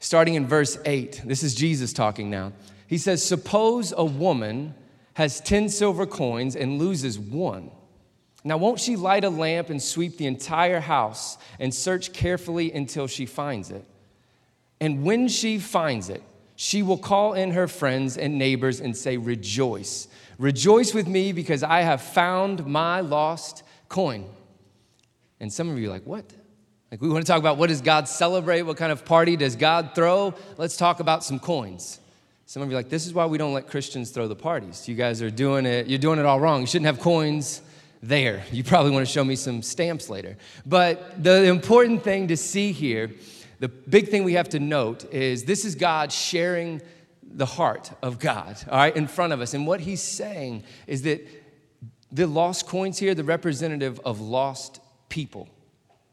starting 0.01 0.35
in 0.35 0.47
verse 0.47 0.77
8. 0.85 1.23
This 1.25 1.43
is 1.45 1.55
Jesus 1.55 1.93
talking 1.93 2.29
now. 2.29 2.53
He 2.89 2.99
says, 2.99 3.25
Suppose 3.25 3.95
a 3.97 4.05
woman 4.05 4.75
has 5.15 5.41
10 5.41 5.69
silver 5.69 6.07
coins 6.07 6.57
and 6.57 6.79
loses 6.79 7.19
one. 7.19 7.71
Now, 8.43 8.57
won't 8.57 8.81
she 8.81 8.97
light 8.97 9.23
a 9.23 9.31
lamp 9.31 9.69
and 9.69 9.81
sweep 9.81 10.17
the 10.17 10.27
entire 10.27 10.81
house 10.81 11.37
and 11.59 11.75
search 11.75 12.13
carefully 12.13 12.73
until 12.73 13.07
she 13.07 13.27
finds 13.27 13.71
it? 13.71 13.85
And 14.81 15.05
when 15.05 15.29
she 15.29 15.59
finds 15.59 16.09
it, 16.09 16.23
she 16.57 16.83
will 16.83 16.97
call 16.99 17.35
in 17.35 17.51
her 17.51 17.69
friends 17.69 18.17
and 18.17 18.39
neighbors 18.39 18.81
and 18.81 18.97
say, 18.97 19.19
Rejoice. 19.19 20.09
Rejoice 20.39 20.95
with 20.95 21.07
me 21.07 21.33
because 21.33 21.63
I 21.63 21.83
have 21.83 22.01
found 22.01 22.67
my 22.67 23.01
lost 23.01 23.63
coin. 23.91 24.25
And 25.39 25.53
some 25.53 25.69
of 25.69 25.79
you 25.79 25.89
are 25.89 25.93
like, 25.93 26.07
What? 26.07 26.25
Like, 26.91 27.01
we 27.01 27.09
want 27.09 27.25
to 27.25 27.31
talk 27.31 27.39
about 27.39 27.57
what 27.57 27.69
does 27.69 27.81
God 27.81 28.09
celebrate? 28.09 28.63
What 28.63 28.77
kind 28.77 28.91
of 28.91 29.05
party 29.05 29.37
does 29.37 29.55
God 29.55 29.93
throw? 29.95 30.35
Let's 30.57 30.77
talk 30.77 30.99
about 30.99 31.23
some 31.23 31.39
coins. 31.39 32.01
Some 32.47 32.63
of 32.63 32.69
you 32.69 32.75
are 32.75 32.81
like, 32.81 32.89
this 32.89 33.07
is 33.07 33.15
why 33.15 33.27
we 33.27 33.39
don't 33.39 33.53
let 33.53 33.69
Christians 33.69 34.11
throw 34.11 34.27
the 34.27 34.35
parties. 34.35 34.89
You 34.89 34.97
guys 34.97 35.23
are 35.23 35.31
doing 35.31 35.67
it, 35.67 35.87
you're 35.87 36.01
doing 36.01 36.19
it 36.19 36.27
all 36.27 36.41
wrong. 36.41 36.63
You 36.63 36.67
shouldn't 36.67 36.87
have 36.87 36.99
coins 36.99 37.63
there. 38.03 38.43
You 38.51 38.65
probably 38.65 38.91
want 38.91 39.07
to 39.07 39.13
show 39.13 39.23
me 39.23 39.37
some 39.37 39.63
stamps 39.63 40.11
later. 40.11 40.37
But 40.67 41.23
the 41.23 41.45
important 41.45 42.03
thing 42.03 42.27
to 42.27 42.37
see 42.37 42.73
here, 42.73 43.13
the 43.61 43.69
big 43.69 44.09
thing 44.09 44.25
we 44.25 44.33
have 44.33 44.49
to 44.49 44.59
note 44.59 45.13
is 45.15 45.45
this 45.45 45.65
is 45.65 45.77
God 45.77 46.11
sharing 46.11 46.83
the 47.23 47.47
heart 47.47 47.93
of 48.03 48.19
God, 48.19 48.57
all 48.69 48.79
right, 48.79 48.97
in 48.97 49.07
front 49.07 49.33
of 49.33 49.41
us. 49.41 49.55
And 49.55 49.65
what 49.65 49.79
he's 49.79 50.03
saying 50.03 50.65
is 50.89 51.03
that 51.03 51.25
the 52.11 52.27
lost 52.27 52.67
coins 52.67 52.99
here, 52.99 53.15
the 53.15 53.23
representative 53.23 54.01
of 54.05 54.21
lost 54.21 54.81
people. 55.09 55.49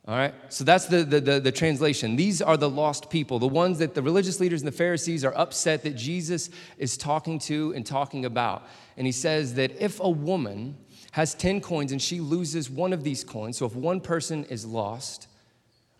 All 0.08 0.16
right, 0.16 0.34
so 0.48 0.64
that's 0.64 0.86
the, 0.86 1.04
the, 1.04 1.20
the, 1.20 1.40
the, 1.42 1.52
translation. 1.52 2.16
These 2.16 2.42
are 2.42 2.56
the 2.56 2.70
lost 2.70 3.10
people, 3.10 3.40
the 3.40 3.48
ones 3.48 3.80
that 3.80 3.94
the 3.94 4.02
religious 4.02 4.40
leaders 4.40 4.62
and 4.62 4.68
the 4.68 4.78
Pharisees 4.78 5.26
are 5.26 5.38
upset 5.38 5.84
that 5.84 5.98
Jesus 5.98 6.50
is 6.78 6.96
talking 6.96 7.40
to 7.40 7.74
and 7.76 7.86
talking 7.86 8.24
about. 8.24 8.66
And 8.96 9.06
he 9.06 9.12
says 9.12 9.56
that 9.56 9.72
if 9.84 10.00
a 10.00 10.10
woman 10.10 10.78
has 11.12 11.36
10 11.36 11.60
coins 11.60 11.92
and 11.92 12.02
she 12.02 12.22
loses 12.22 12.70
one 12.70 12.94
of 12.94 13.04
these 13.04 13.26
coins, 13.26 13.58
so 13.58 13.66
if 13.66 13.76
one 13.76 14.00
person 14.00 14.46
is 14.46 14.66
lost, 14.66 15.28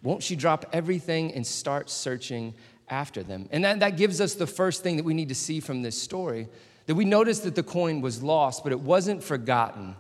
won't 0.02 0.24
she 0.24 0.38
drop 0.38 0.66
everything 0.72 1.34
and 1.34 1.46
start 1.46 1.90
searching 1.90 2.54
after 2.88 3.24
them? 3.24 3.50
And 3.52 3.66
that, 3.66 3.82
that 3.82 3.98
gives 3.98 4.22
us 4.22 4.36
the 4.36 4.48
first 4.48 4.84
thing 4.84 4.96
that 4.96 5.04
we 5.04 5.16
need 5.16 5.28
to 5.30 5.36
see 5.36 5.60
from 5.60 5.82
this 5.82 6.02
story 6.02 6.48
that 6.86 6.96
we 6.96 7.04
notice 7.04 7.40
that 7.40 7.56
the 7.56 7.64
coin 7.64 8.00
was 8.00 8.24
lost, 8.24 8.64
but 8.64 8.72
it 8.72 8.80
wasn't 8.80 9.22
forgotten. 9.22 9.98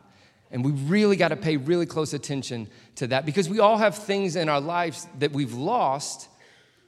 And 0.52 0.64
we 0.64 0.72
really 0.72 1.18
got 1.18 1.30
to 1.30 1.36
pay 1.36 1.58
really 1.58 1.86
close 1.86 2.14
attention 2.14 2.70
to 2.96 3.08
that 3.08 3.26
because 3.26 3.50
we 3.50 3.60
all 3.60 3.78
have 3.78 3.96
things 3.96 4.36
in 4.36 4.50
our 4.50 4.62
lives 4.62 5.08
that 5.20 5.32
we've 5.32 5.54
lost, 5.54 6.30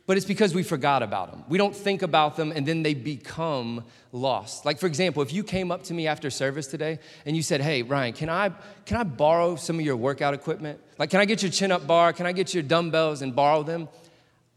but 0.07 0.17
it's 0.17 0.25
because 0.25 0.55
we 0.55 0.63
forgot 0.63 1.03
about 1.03 1.31
them. 1.31 1.43
We 1.49 1.57
don't 1.57 1.75
think 1.75 2.01
about 2.01 2.35
them 2.35 2.51
and 2.51 2.65
then 2.65 2.83
they 2.83 2.93
become 2.93 3.83
lost. 4.11 4.65
Like 4.65 4.79
for 4.79 4.87
example, 4.87 5.21
if 5.21 5.33
you 5.33 5.43
came 5.43 5.71
up 5.71 5.83
to 5.83 5.93
me 5.93 6.07
after 6.07 6.29
service 6.29 6.67
today 6.67 6.99
and 7.25 7.35
you 7.35 7.43
said, 7.43 7.61
"Hey, 7.61 7.83
Ryan, 7.83 8.13
can 8.13 8.29
I 8.29 8.51
can 8.85 8.97
I 8.97 9.03
borrow 9.03 9.55
some 9.55 9.77
of 9.77 9.85
your 9.85 9.97
workout 9.97 10.33
equipment? 10.33 10.79
Like 10.97 11.09
can 11.09 11.19
I 11.19 11.25
get 11.25 11.43
your 11.43 11.51
chin-up 11.51 11.85
bar? 11.85 12.13
Can 12.13 12.25
I 12.25 12.31
get 12.31 12.53
your 12.53 12.63
dumbbells 12.63 13.21
and 13.21 13.35
borrow 13.35 13.63
them?" 13.63 13.87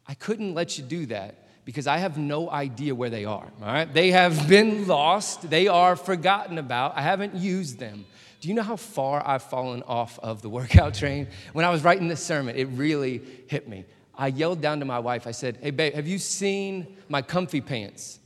I 0.07 0.15
couldn't 0.15 0.55
let 0.55 0.79
you 0.79 0.85
do 0.85 1.07
that 1.07 1.37
because 1.65 1.87
I 1.87 1.99
have 1.99 2.19
no 2.19 2.51
idea 2.51 2.95
where 2.95 3.11
they 3.11 3.25
are. 3.25 3.49
All 3.61 3.67
right? 3.67 3.93
They 3.93 4.11
have 4.11 4.49
been 4.49 4.87
lost. 4.87 5.49
They 5.49 5.69
are 5.69 5.97
forgotten 5.97 6.59
about. 6.59 6.97
I 6.97 7.03
haven't 7.03 7.35
used 7.35 7.79
them. 7.79 8.05
Do 8.43 8.49
you 8.49 8.55
know 8.55 8.63
how 8.63 8.75
far 8.75 9.25
I've 9.25 9.45
fallen 9.45 9.85
off 9.85 10.19
of 10.19 10.43
the 10.43 10.49
workout 10.49 10.95
train? 11.03 11.29
When 11.53 11.65
I 11.65 11.71
was 11.71 11.85
writing 11.85 12.09
this 12.09 12.21
sermon, 12.21 12.57
it 12.57 12.65
really 12.65 13.23
hit 13.47 13.69
me. 13.69 13.85
I 14.17 14.27
yelled 14.27 14.61
down 14.61 14.81
to 14.81 14.85
my 14.85 14.99
wife, 14.99 15.29
I 15.29 15.31
said, 15.31 15.59
Hey, 15.63 15.71
babe, 15.71 15.95
have 15.95 16.09
you 16.09 16.19
seen 16.19 16.97
my 17.09 17.23
comfy 17.23 17.61
pants? 17.61 18.19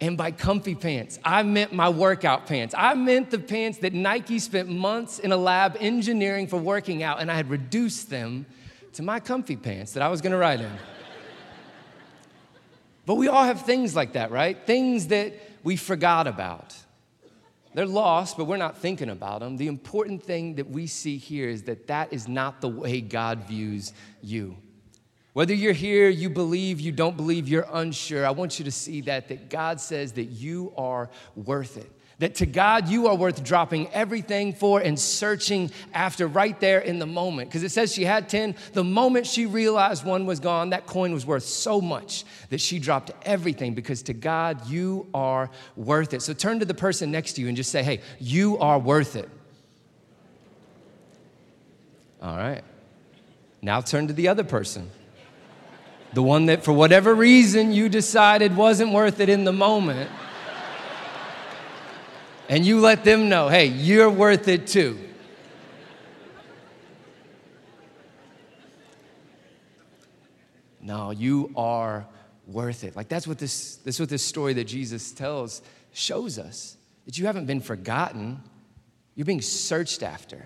And 0.00 0.16
by 0.16 0.30
comfy 0.30 0.76
pants, 0.76 1.18
I 1.24 1.42
meant 1.42 1.72
my 1.72 1.88
workout 1.88 2.46
pants. 2.46 2.72
I 2.78 2.94
meant 2.94 3.30
the 3.30 3.38
pants 3.38 3.78
that 3.78 3.92
Nike 3.92 4.38
spent 4.38 4.68
months 4.68 5.18
in 5.18 5.32
a 5.32 5.36
lab 5.36 5.76
engineering 5.80 6.46
for 6.46 6.58
working 6.58 7.02
out, 7.02 7.20
and 7.20 7.32
I 7.32 7.34
had 7.34 7.50
reduced 7.50 8.10
them 8.10 8.46
to 8.92 9.02
my 9.02 9.18
comfy 9.18 9.56
pants 9.56 9.92
that 9.92 10.04
I 10.04 10.08
was 10.08 10.20
gonna 10.20 10.38
ride 10.38 10.60
in. 10.60 10.70
but 13.06 13.16
we 13.16 13.26
all 13.26 13.42
have 13.42 13.62
things 13.62 13.96
like 13.96 14.12
that, 14.12 14.30
right? 14.30 14.56
Things 14.66 15.08
that 15.08 15.34
we 15.64 15.74
forgot 15.74 16.28
about. 16.28 16.76
They're 17.74 17.86
lost, 17.86 18.36
but 18.36 18.44
we're 18.44 18.56
not 18.56 18.78
thinking 18.78 19.10
about 19.10 19.40
them. 19.40 19.56
The 19.56 19.66
important 19.66 20.22
thing 20.22 20.54
that 20.54 20.70
we 20.70 20.86
see 20.86 21.16
here 21.18 21.48
is 21.48 21.64
that 21.64 21.88
that 21.88 22.12
is 22.12 22.28
not 22.28 22.60
the 22.60 22.68
way 22.68 23.00
God 23.00 23.40
views 23.48 23.92
you. 24.22 24.56
Whether 25.32 25.54
you're 25.54 25.72
here, 25.72 26.08
you 26.08 26.30
believe, 26.30 26.78
you 26.78 26.92
don't 26.92 27.16
believe, 27.16 27.48
you're 27.48 27.66
unsure, 27.72 28.24
I 28.24 28.30
want 28.30 28.60
you 28.60 28.64
to 28.66 28.70
see 28.70 29.00
that 29.02 29.28
that 29.28 29.50
God 29.50 29.80
says 29.80 30.12
that 30.12 30.26
you 30.26 30.72
are 30.76 31.10
worth 31.34 31.76
it. 31.76 31.90
That 32.20 32.36
to 32.36 32.46
God, 32.46 32.88
you 32.88 33.08
are 33.08 33.16
worth 33.16 33.42
dropping 33.42 33.88
everything 33.88 34.52
for 34.52 34.80
and 34.80 34.98
searching 34.98 35.72
after 35.92 36.28
right 36.28 36.58
there 36.60 36.78
in 36.78 37.00
the 37.00 37.06
moment. 37.06 37.50
Because 37.50 37.64
it 37.64 37.70
says 37.70 37.92
she 37.92 38.04
had 38.04 38.28
10. 38.28 38.54
The 38.72 38.84
moment 38.84 39.26
she 39.26 39.46
realized 39.46 40.04
one 40.04 40.24
was 40.24 40.38
gone, 40.38 40.70
that 40.70 40.86
coin 40.86 41.12
was 41.12 41.26
worth 41.26 41.42
so 41.42 41.80
much 41.80 42.24
that 42.50 42.60
she 42.60 42.78
dropped 42.78 43.10
everything 43.22 43.74
because 43.74 44.02
to 44.04 44.12
God, 44.12 44.68
you 44.68 45.08
are 45.12 45.50
worth 45.74 46.14
it. 46.14 46.22
So 46.22 46.32
turn 46.32 46.60
to 46.60 46.64
the 46.64 46.74
person 46.74 47.10
next 47.10 47.32
to 47.34 47.40
you 47.40 47.48
and 47.48 47.56
just 47.56 47.72
say, 47.72 47.82
hey, 47.82 48.00
you 48.20 48.58
are 48.58 48.78
worth 48.78 49.16
it. 49.16 49.28
All 52.22 52.36
right. 52.36 52.62
Now 53.60 53.80
turn 53.80 54.06
to 54.06 54.12
the 54.12 54.28
other 54.28 54.44
person. 54.44 54.88
The 56.12 56.22
one 56.22 56.46
that, 56.46 56.62
for 56.62 56.72
whatever 56.72 57.12
reason, 57.12 57.72
you 57.72 57.88
decided 57.88 58.56
wasn't 58.56 58.92
worth 58.92 59.18
it 59.18 59.28
in 59.28 59.42
the 59.42 59.52
moment. 59.52 60.10
And 62.48 62.64
you 62.66 62.80
let 62.80 63.04
them 63.04 63.28
know, 63.28 63.48
hey, 63.48 63.66
you're 63.66 64.10
worth 64.10 64.48
it 64.48 64.66
too. 64.66 64.98
No, 70.80 71.10
you 71.10 71.50
are 71.56 72.06
worth 72.46 72.84
it. 72.84 72.94
Like 72.94 73.08
that's 73.08 73.26
what 73.26 73.38
this, 73.38 73.76
that's 73.76 73.98
what 73.98 74.10
this 74.10 74.22
story 74.22 74.52
that 74.54 74.64
Jesus 74.64 75.12
tells 75.12 75.62
shows 75.92 76.38
us. 76.38 76.76
That 77.06 77.16
you 77.16 77.26
haven't 77.26 77.46
been 77.46 77.60
forgotten, 77.60 78.42
you're 79.14 79.24
being 79.24 79.40
searched 79.40 80.02
after. 80.02 80.44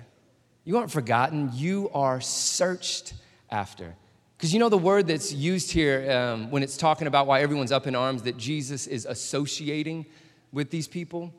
You 0.64 0.76
aren't 0.76 0.92
forgotten, 0.92 1.50
you 1.54 1.90
are 1.92 2.20
searched 2.20 3.14
after. 3.50 3.96
Because 4.36 4.52
you 4.52 4.60
know 4.60 4.68
the 4.68 4.78
word 4.78 5.08
that's 5.08 5.32
used 5.32 5.72
here 5.72 6.08
um, 6.12 6.50
when 6.52 6.62
it's 6.62 6.76
talking 6.76 7.08
about 7.08 7.26
why 7.26 7.40
everyone's 7.40 7.72
up 7.72 7.88
in 7.88 7.96
arms, 7.96 8.22
that 8.22 8.36
Jesus 8.36 8.86
is 8.86 9.04
associating 9.04 10.06
with 10.52 10.70
these 10.70 10.86
people? 10.86 11.32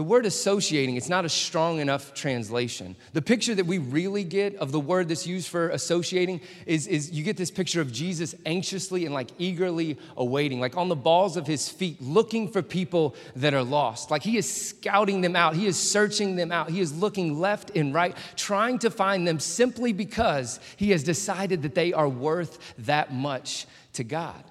The 0.00 0.04
word 0.04 0.24
associating, 0.24 0.96
it's 0.96 1.10
not 1.10 1.26
a 1.26 1.28
strong 1.28 1.78
enough 1.78 2.14
translation. 2.14 2.96
The 3.12 3.20
picture 3.20 3.54
that 3.54 3.66
we 3.66 3.76
really 3.76 4.24
get 4.24 4.56
of 4.56 4.72
the 4.72 4.80
word 4.80 5.08
that's 5.08 5.26
used 5.26 5.48
for 5.48 5.68
associating 5.68 6.40
is, 6.64 6.86
is 6.86 7.10
you 7.10 7.22
get 7.22 7.36
this 7.36 7.50
picture 7.50 7.82
of 7.82 7.92
Jesus 7.92 8.34
anxiously 8.46 9.04
and 9.04 9.12
like 9.12 9.28
eagerly 9.36 9.98
awaiting, 10.16 10.58
like 10.58 10.74
on 10.74 10.88
the 10.88 10.96
balls 10.96 11.36
of 11.36 11.46
his 11.46 11.68
feet, 11.68 12.00
looking 12.00 12.48
for 12.50 12.62
people 12.62 13.14
that 13.36 13.52
are 13.52 13.62
lost. 13.62 14.10
Like 14.10 14.22
he 14.22 14.38
is 14.38 14.50
scouting 14.50 15.20
them 15.20 15.36
out, 15.36 15.54
he 15.54 15.66
is 15.66 15.78
searching 15.78 16.34
them 16.34 16.50
out, 16.50 16.70
he 16.70 16.80
is 16.80 16.96
looking 16.96 17.38
left 17.38 17.76
and 17.76 17.92
right, 17.92 18.16
trying 18.36 18.78
to 18.78 18.90
find 18.90 19.28
them 19.28 19.38
simply 19.38 19.92
because 19.92 20.60
he 20.78 20.92
has 20.92 21.04
decided 21.04 21.60
that 21.60 21.74
they 21.74 21.92
are 21.92 22.08
worth 22.08 22.58
that 22.78 23.12
much 23.12 23.66
to 23.92 24.02
God. 24.02 24.42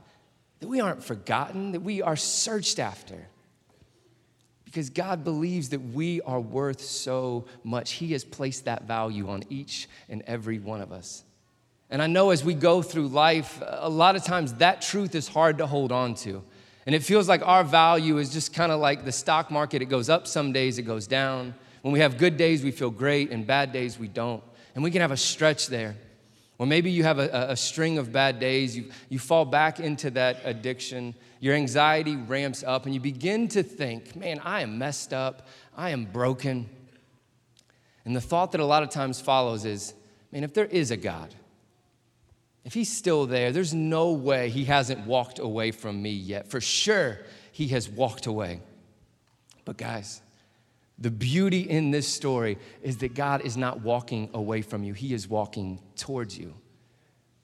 That 0.59 0.67
we 0.67 0.79
aren't 0.79 1.03
forgotten, 1.03 1.71
that 1.71 1.81
we 1.81 2.03
are 2.03 2.17
searched 2.17 2.77
after 2.77 3.25
because 4.69 4.91
God 4.91 5.23
believes 5.23 5.69
that 5.69 5.79
we 5.79 6.21
are 6.21 6.39
worth 6.39 6.79
so 6.79 7.45
much. 7.63 7.93
He 7.93 8.11
has 8.11 8.23
placed 8.23 8.65
that 8.65 8.83
value 8.83 9.27
on 9.27 9.41
each 9.49 9.89
and 10.09 10.21
every 10.27 10.59
one 10.59 10.79
of 10.79 10.91
us. 10.91 11.23
And 11.89 12.03
I 12.03 12.05
know 12.05 12.29
as 12.29 12.43
we 12.43 12.53
go 12.53 12.83
through 12.83 13.07
life, 13.07 13.63
a 13.65 13.89
lot 13.89 14.15
of 14.15 14.23
times 14.23 14.53
that 14.55 14.83
truth 14.83 15.15
is 15.15 15.27
hard 15.27 15.57
to 15.57 15.65
hold 15.65 15.91
on 15.91 16.13
to. 16.15 16.43
And 16.85 16.93
it 16.93 17.01
feels 17.01 17.27
like 17.27 17.41
our 17.43 17.63
value 17.63 18.19
is 18.19 18.31
just 18.31 18.53
kind 18.53 18.71
of 18.71 18.79
like 18.79 19.05
the 19.05 19.11
stock 19.11 19.49
market. 19.49 19.81
It 19.81 19.85
goes 19.85 20.07
up 20.07 20.27
some 20.27 20.53
days, 20.53 20.77
it 20.77 20.83
goes 20.83 21.07
down. 21.07 21.55
When 21.81 21.91
we 21.91 22.01
have 22.01 22.19
good 22.19 22.37
days, 22.37 22.63
we 22.63 22.69
feel 22.69 22.91
great, 22.91 23.31
and 23.31 23.47
bad 23.47 23.71
days, 23.71 23.97
we 23.97 24.07
don't. 24.07 24.43
And 24.75 24.83
we 24.83 24.91
can 24.91 25.01
have 25.01 25.11
a 25.11 25.17
stretch 25.17 25.65
there. 25.65 25.95
Or 26.59 26.67
maybe 26.67 26.91
you 26.91 27.03
have 27.03 27.17
a, 27.17 27.47
a 27.49 27.57
string 27.57 27.97
of 27.97 28.11
bad 28.11 28.39
days, 28.39 28.77
you, 28.77 28.91
you 29.09 29.17
fall 29.17 29.45
back 29.45 29.79
into 29.79 30.11
that 30.11 30.41
addiction 30.43 31.15
your 31.39 31.55
anxiety 31.55 32.15
ramps 32.15 32.63
up 32.63 32.85
and 32.85 32.93
you 32.93 32.99
begin 32.99 33.47
to 33.49 33.63
think, 33.63 34.15
man, 34.15 34.39
I 34.43 34.61
am 34.61 34.77
messed 34.77 35.13
up, 35.13 35.47
I 35.75 35.91
am 35.91 36.05
broken. 36.05 36.69
And 38.05 38.15
the 38.15 38.21
thought 38.21 38.51
that 38.51 38.61
a 38.61 38.65
lot 38.65 38.83
of 38.83 38.89
times 38.89 39.21
follows 39.21 39.65
is, 39.65 39.93
man, 40.31 40.43
if 40.43 40.53
there 40.53 40.65
is 40.65 40.91
a 40.91 40.97
God, 40.97 41.33
if 42.65 42.73
he's 42.73 42.91
still 42.91 43.25
there, 43.25 43.51
there's 43.51 43.73
no 43.73 44.11
way 44.11 44.49
he 44.49 44.65
hasn't 44.65 45.05
walked 45.05 45.39
away 45.39 45.71
from 45.71 46.01
me 46.01 46.11
yet. 46.11 46.49
For 46.49 46.59
sure, 46.59 47.19
he 47.51 47.69
has 47.69 47.89
walked 47.89 48.25
away. 48.25 48.59
But 49.63 49.77
guys, 49.77 50.21
the 50.99 51.11
beauty 51.11 51.61
in 51.61 51.91
this 51.91 52.07
story 52.07 52.57
is 52.81 52.97
that 52.97 53.13
God 53.13 53.41
is 53.41 53.55
not 53.55 53.81
walking 53.81 54.29
away 54.33 54.61
from 54.61 54.83
you, 54.83 54.93
he 54.93 55.13
is 55.13 55.27
walking 55.27 55.79
towards 55.95 56.37
you. 56.37 56.53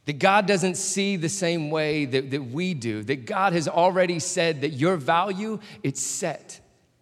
That 0.05 0.19
God 0.19 0.45
doesn't 0.45 0.75
see 0.75 1.15
the 1.15 1.29
same 1.29 1.71
way 1.71 2.05
that, 2.05 2.29
that 2.29 2.43
we 2.43 2.75
do. 2.75 3.01
That 3.03 3.25
God 3.25 3.53
has 3.53 3.67
already 3.67 4.19
said 4.19 4.62
that 4.62 4.69
your 4.69 4.97
value, 4.97 5.59
it's 5.81 6.01
set. 6.01 6.62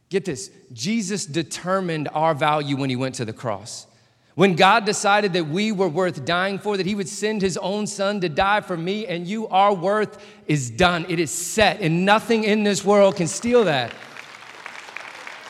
Get 0.10 0.26
this 0.26 0.52
Jesus 0.72 1.26
determined 1.26 2.08
our 2.14 2.34
value 2.34 2.78
when 2.78 2.90
he 2.90 2.96
went 2.96 3.16
to 3.16 3.26
the 3.26 3.34
cross. 3.34 3.88
When 4.36 4.56
God 4.56 4.86
decided 4.86 5.34
that 5.34 5.48
we 5.48 5.72
were 5.72 5.88
worth 5.88 6.26
dying 6.26 6.58
for, 6.58 6.76
that 6.76 6.88
He 6.88 6.96
would 6.96 7.10
send 7.10 7.42
His 7.42 7.56
own 7.58 7.86
Son 7.86 8.20
to 8.22 8.30
die 8.30 8.62
for 8.62 8.76
me 8.76 9.06
and 9.06 9.28
you, 9.28 9.48
our 9.50 9.74
worth 9.74 10.24
is 10.48 10.72
done. 10.72 11.06
It 11.08 11.20
is 11.20 11.30
set, 11.30 11.82
and 11.82 12.04
nothing 12.04 12.44
in 12.44 12.64
this 12.64 12.84
world 12.84 13.16
can 13.16 13.28
steal 13.28 13.66
that. 13.66 13.94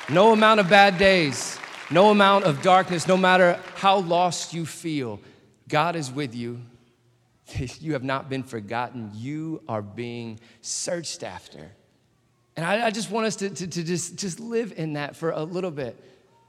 No 0.10 0.34
amount 0.34 0.60
of 0.60 0.70
bad 0.70 0.98
days, 0.98 1.58
no 1.90 2.10
amount 2.10 2.46
of 2.46 2.62
darkness, 2.62 3.08
no 3.08 3.18
matter 3.18 3.60
how 3.76 4.00
lost 4.00 4.54
you 4.54 4.66
feel, 4.66 5.20
God 5.68 5.96
is 5.96 6.12
with 6.12 6.36
you 6.36 6.62
you 7.80 7.94
have 7.94 8.04
not 8.04 8.30
been 8.30 8.44
forgotten. 8.44 9.12
You 9.14 9.62
are 9.68 9.82
being 9.82 10.40
searched 10.62 11.24
after. 11.24 11.72
And 12.56 12.66
I, 12.66 12.88
I 12.88 12.92
just 12.92 13.10
want 13.10 13.28
us 13.28 13.36
to, 13.38 13.50
to, 13.50 13.68
to, 13.68 13.84
just, 13.84 14.16
just 14.16 14.40
live 14.40 14.74
in 14.78 14.94
that 14.94 15.16
for 15.16 15.32
a 15.32 15.44
little 15.44 15.72
bit 15.72 16.02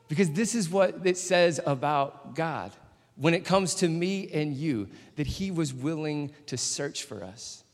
because 0.08 0.30
this 0.30 0.54
is 0.54 0.68
what 0.68 1.00
it 1.04 1.16
says 1.16 1.60
about 1.64 2.34
God 2.34 2.72
when 3.16 3.32
it 3.32 3.44
comes 3.44 3.76
to 3.76 3.88
me 3.88 4.28
and 4.32 4.54
you 4.54 4.88
that 5.16 5.26
He 5.26 5.50
was 5.50 5.72
willing 5.72 6.32
to 6.46 6.56
search 6.56 7.04
for 7.04 7.24
us, 7.24 7.64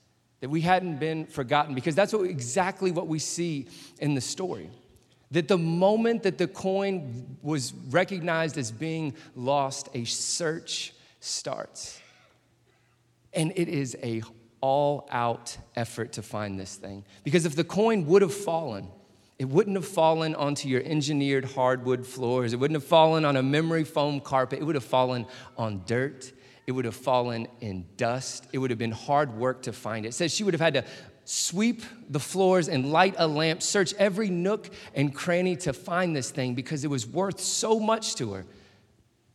that 0.41 0.49
we 0.49 0.61
hadn't 0.61 0.99
been 0.99 1.27
forgotten 1.27 1.75
because 1.75 1.95
that's 1.95 2.13
what, 2.13 2.29
exactly 2.29 2.93
what 2.93 3.09
we 3.09 3.19
see 3.19 3.67
in 3.99 4.15
the 4.15 4.21
story. 4.21 4.71
That 5.31 5.49
the 5.49 5.59
moment 5.59 6.25
that 6.25 6.39
the 6.39 6.49
coin 6.49 7.37
was 7.43 7.73
recognized 7.91 8.59
as 8.59 8.73
being 8.73 9.15
lost, 9.37 9.89
a 9.95 10.05
search 10.05 10.93
starts. 11.21 12.01
And 13.33 13.53
it 13.55 13.69
is 13.69 13.97
a 14.03 14.23
all 14.61 15.09
out 15.11 15.57
effort 15.77 16.13
to 16.13 16.23
find 16.23 16.59
this 16.59 16.77
thing. 16.77 17.05
Because 17.25 17.47
if 17.47 17.57
the 17.57 17.65
coin 17.65 18.07
would 18.07 18.23
have 18.23 18.35
fallen, 18.35 18.89
it 19.39 19.49
wouldn't 19.49 19.77
have 19.77 19.89
fallen 19.89 20.35
onto 20.35 20.69
your 20.69 20.83
engineered 20.83 21.47
hardwood 21.47 22.07
floors. 22.07 22.53
It 22.53 22.57
wouldn't 22.57 22.77
have 22.77 22.85
fallen 22.85 23.25
on 23.25 23.37
a 23.37 23.43
memory 23.43 23.85
foam 23.85 24.21
carpet. 24.21 24.59
It 24.59 24.65
would 24.65 24.75
have 24.75 24.85
fallen 24.85 25.27
on 25.57 25.83
dirt. 25.87 26.31
It 26.67 26.73
would 26.73 26.85
have 26.85 26.95
fallen 26.95 27.49
in 27.61 27.87
dust. 27.97 28.47
It 28.53 28.59
would 28.59 28.71
have 28.71 28.79
been 28.79 28.93
hard 28.93 29.35
work 29.35 29.63
to 29.63 29.73
find 29.73 30.05
it. 30.05 30.11
It 30.11 30.13
says 30.13 30.35
she 30.35 30.45
would 30.45 30.53
have 30.53 30.61
had 30.61 30.75
to 30.75 30.85
sweep 31.31 31.85
the 32.09 32.19
floors 32.19 32.69
and 32.69 32.91
light 32.91 33.15
a 33.17 33.29
lamp, 33.29 33.63
search 33.63 33.95
every 33.95 34.29
nook 34.29 34.69
and 34.97 35.15
cranny 35.15 35.55
to 35.55 35.73
find 35.73 36.15
this 36.15 36.33
thing 36.33 36.57
because 36.57 36.83
it 36.83 36.91
was 36.91 37.07
worth 37.07 37.39
so 37.39 37.79
much 37.79 38.17
to 38.17 38.33
her. 38.33 38.45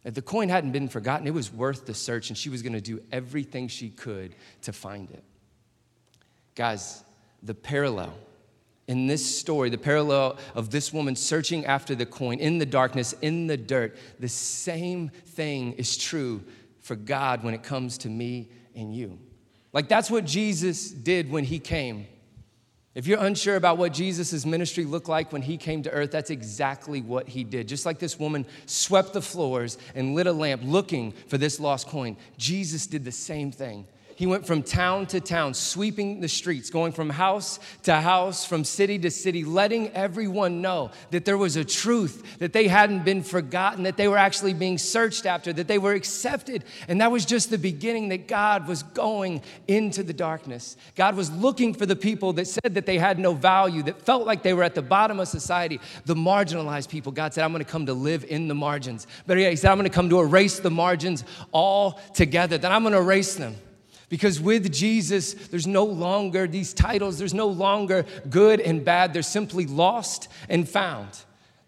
If 0.03 0.13
the 0.13 0.21
coin 0.21 0.49
hadn't 0.49 0.73
been 0.73 0.89
forgotten, 0.89 1.25
it 1.25 1.33
was 1.33 1.53
worth 1.53 1.85
the 1.85 1.93
search, 1.93 2.29
and 2.29 2.37
she 2.37 2.49
was 2.49 2.61
going 2.61 2.73
to 2.73 2.81
do 2.81 3.01
everything 3.13 3.69
she 3.69 3.89
could 3.89 4.35
to 4.63 4.73
find 4.73 5.09
it. 5.09 5.23
Guys, 6.53 7.01
the 7.41 7.55
parallel 7.55 8.13
in 8.89 9.07
this 9.07 9.39
story, 9.39 9.69
the 9.69 9.77
parallel 9.77 10.37
of 10.53 10.71
this 10.71 10.91
woman 10.91 11.15
searching 11.15 11.65
after 11.65 11.95
the 11.95 12.05
coin 12.05 12.39
in 12.39 12.57
the 12.57 12.65
darkness, 12.65 13.15
in 13.21 13.47
the 13.47 13.57
dirt, 13.57 13.97
the 14.19 14.27
same 14.27 15.09
thing 15.09 15.71
is 15.73 15.97
true 15.97 16.43
for 16.81 16.97
God 16.97 17.41
when 17.41 17.53
it 17.53 17.63
comes 17.63 17.97
to 17.99 18.09
me 18.09 18.49
and 18.75 18.93
you. 18.93 19.17
Like 19.75 19.89
that's 19.89 20.10
what 20.10 20.24
Jesus 20.24 20.89
did 20.89 21.29
when 21.29 21.44
he 21.44 21.60
came. 21.60 22.08
If 22.96 23.08
you're 23.08 23.20
unsure 23.20 23.58
about 23.58 23.77
what 23.77 23.91
Jesus' 23.91 24.46
ministry 24.46 24.86
looked 24.86 25.10
like 25.10 25.34
when 25.34 25.41
he 25.41 25.58
came 25.58 25.84
to 25.84 25.91
earth, 25.91 26.12
that's 26.12 26.29
exactly 26.29 27.01
what 27.01 27.27
he 27.27 27.44
did. 27.44 27.67
Just 27.67 27.86
like 27.86 28.00
this 28.00 28.17
woman 28.17 28.46
swept 28.67 29.12
the 29.12 29.22
floors 29.22 29.77
and 29.94 30.15
lit 30.15 30.27
a 30.27 30.32
lamp 30.32 30.62
looking 30.63 31.12
for 31.27 31.38
this 31.38 31.60
lost 31.60 31.88
coin, 31.88 32.15
Jesus 32.38 32.88
did 32.88 33.03
the 33.03 33.12
same 33.12 33.51
thing. 33.51 33.86
He 34.15 34.25
went 34.25 34.48
from 34.48 34.63
town 34.63 35.07
to 35.07 35.19
town, 35.19 35.53
sweeping 35.53 36.22
the 36.22 36.29
streets, 36.29 36.69
going 36.69 36.93
from 36.93 37.10
house 37.10 37.60
to 37.84 37.95
house, 37.95 38.45
from 38.45 38.63
city 38.63 38.98
to 39.00 39.12
city, 39.12 39.43
letting 39.43 39.89
everyone 39.89 40.62
know 40.62 40.91
that 41.12 41.25
there 41.25 41.38
was 41.38 41.57
a 41.57 41.65
truth, 41.65 42.39
that 42.39 42.53
they 42.53 42.69
hadn't 42.69 43.03
been 43.03 43.24
forgotten, 43.24 43.84
that 43.84 43.98
they 43.98 44.07
were 44.07 44.17
actually 44.17 44.53
being 44.53 44.77
searched 44.77 45.25
after, 45.25 45.51
that 45.51 45.67
they 45.67 45.77
were 45.77 45.91
accepted. 45.91 46.63
And 46.88 47.01
that 47.01 47.12
was 47.12 47.25
just 47.25 47.50
the 47.50 47.57
beginning 47.57 48.07
that 48.10 48.29
God 48.29 48.69
was 48.69 48.84
going 48.84 49.41
into 49.67 50.01
the 50.01 50.13
darkness. 50.13 50.77
God 50.95 51.17
was 51.17 51.29
looking 51.29 51.74
for 51.74 51.86
the 51.86 51.95
people 51.98 52.31
that 52.34 52.48
said 52.48 52.75
that 52.75 52.86
they 52.86 52.98
had 52.98 53.19
no 53.19 53.34
value, 53.34 53.84
that 53.84 54.01
felt 54.01 54.25
like 54.25 54.43
they 54.43 54.53
were 54.53 54.63
at 54.63 54.75
the 54.75 54.81
bottom 54.81 55.19
of 55.19 55.27
society, 55.27 55.81
the 56.05 56.15
marginalized 56.15 56.88
people. 56.88 57.12
God 57.12 57.34
said, 57.34 57.43
I'm 57.43 57.51
gonna 57.51 57.65
come 57.65 57.86
to 57.88 57.93
live 57.93 58.24
in 58.24 58.48
the 58.48 58.55
margins. 58.55 59.07
But 59.27 59.38
yeah, 59.39 59.50
He 59.50 59.57
said, 59.57 59.72
I'm 59.72 59.77
gonna 59.77 59.89
come 59.89 60.10
to 60.10 60.22
erase 60.22 60.60
the 60.60 60.72
margins 60.72 61.25
all 61.51 62.00
together, 62.13 62.57
that 62.57 62.72
I'm 62.72 62.84
gonna 62.84 63.01
erase 63.01 63.36
them. 63.36 63.57
Because 64.15 64.39
with 64.39 64.72
Jesus, 64.72 65.34
there's 65.34 65.67
no 65.67 65.84
longer 65.84 66.48
these 66.48 66.74
titles, 66.74 67.19
there's 67.19 67.34
no 67.34 67.48
longer 67.48 68.05
good 68.29 68.62
and 68.62 68.86
bad, 68.86 69.12
there's 69.12 69.27
simply 69.27 69.65
lost 69.65 70.29
and 70.48 70.69
found. 70.69 71.10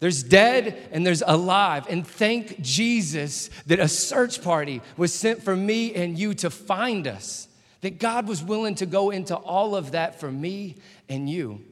There's 0.00 0.22
dead 0.22 0.88
and 0.90 1.04
there's 1.04 1.22
alive. 1.26 1.84
And 1.90 2.06
thank 2.06 2.58
Jesus 2.62 3.50
that 3.66 3.80
a 3.80 3.86
search 3.86 4.42
party 4.42 4.80
was 4.96 5.12
sent 5.12 5.42
for 5.42 5.54
me 5.54 5.94
and 5.94 6.18
you 6.18 6.32
to 6.36 6.48
find 6.48 7.06
us. 7.06 7.48
That 7.82 7.98
God 7.98 8.26
was 8.26 8.42
willing 8.42 8.76
to 8.76 8.86
go 8.86 9.10
into 9.10 9.36
all 9.36 9.76
of 9.76 9.90
that 9.90 10.18
for 10.18 10.32
me 10.32 10.76
and 11.06 11.28
you. 11.28 11.62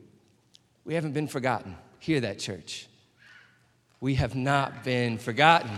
We 0.84 0.92
haven't 0.92 1.12
been 1.12 1.26
forgotten. 1.26 1.74
Hear 2.00 2.20
that, 2.20 2.38
church. 2.38 2.86
We 3.98 4.16
have 4.16 4.34
not 4.34 4.84
been 4.84 5.16
forgotten. 5.16 5.70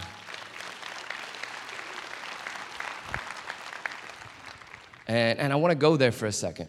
And, 5.09 5.39
and 5.39 5.53
I 5.53 5.57
want 5.57 5.73
to 5.73 5.79
go 5.79 5.97
there 5.97 6.13
for 6.13 6.27
a 6.27 6.33
second. 6.33 6.69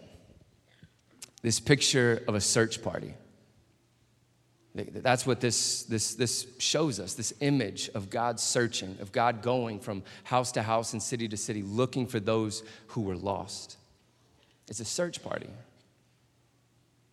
This 1.42 1.60
picture 1.60 2.24
of 2.28 2.36
a 2.36 2.42
search 2.42 2.82
party. 2.82 3.14
That's 4.74 5.26
what 5.26 5.42
this, 5.42 5.84
this, 5.84 6.16
this 6.16 6.48
shows 6.58 7.00
us 7.00 7.16
this 7.16 7.34
image 7.42 7.90
of 7.94 8.10
God 8.10 8.40
searching, 8.40 8.98
of 9.02 9.12
God 9.12 9.42
going 9.42 9.80
from 9.80 10.04
house 10.24 10.54
to 10.54 10.62
house 10.62 10.94
and 10.94 11.04
city 11.04 11.28
to 11.28 11.38
city, 11.38 11.62
looking 11.64 12.08
for 12.08 12.20
those 12.20 12.64
who 12.88 13.02
were 13.02 13.18
lost. 13.18 13.78
It's 14.70 14.80
a 14.80 14.86
search 14.86 15.22
party. 15.22 15.50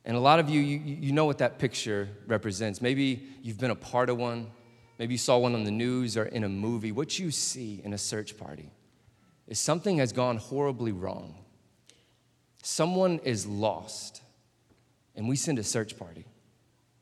And 0.04 0.16
a 0.16 0.20
lot 0.20 0.38
of 0.38 0.48
you, 0.48 0.60
you, 0.60 0.78
you 0.78 1.12
know 1.12 1.24
what 1.24 1.38
that 1.38 1.58
picture 1.58 2.08
represents. 2.26 2.80
Maybe 2.80 3.26
you've 3.42 3.58
been 3.58 3.72
a 3.72 3.76
part 3.76 4.10
of 4.10 4.18
one, 4.18 4.46
maybe 4.98 5.14
you 5.14 5.18
saw 5.18 5.38
one 5.38 5.54
on 5.54 5.64
the 5.64 5.70
news 5.70 6.16
or 6.16 6.26
in 6.26 6.44
a 6.44 6.48
movie. 6.48 6.92
What 6.92 7.18
you 7.18 7.30
see 7.32 7.80
in 7.82 7.92
a 7.94 7.98
search 7.98 8.38
party 8.38 8.70
is 9.46 9.60
something 9.60 9.98
has 9.98 10.12
gone 10.12 10.36
horribly 10.38 10.92
wrong. 10.92 11.34
Someone 12.62 13.20
is 13.22 13.46
lost, 13.46 14.22
and 15.14 15.28
we 15.28 15.36
send 15.36 15.58
a 15.58 15.64
search 15.64 15.96
party. 15.98 16.24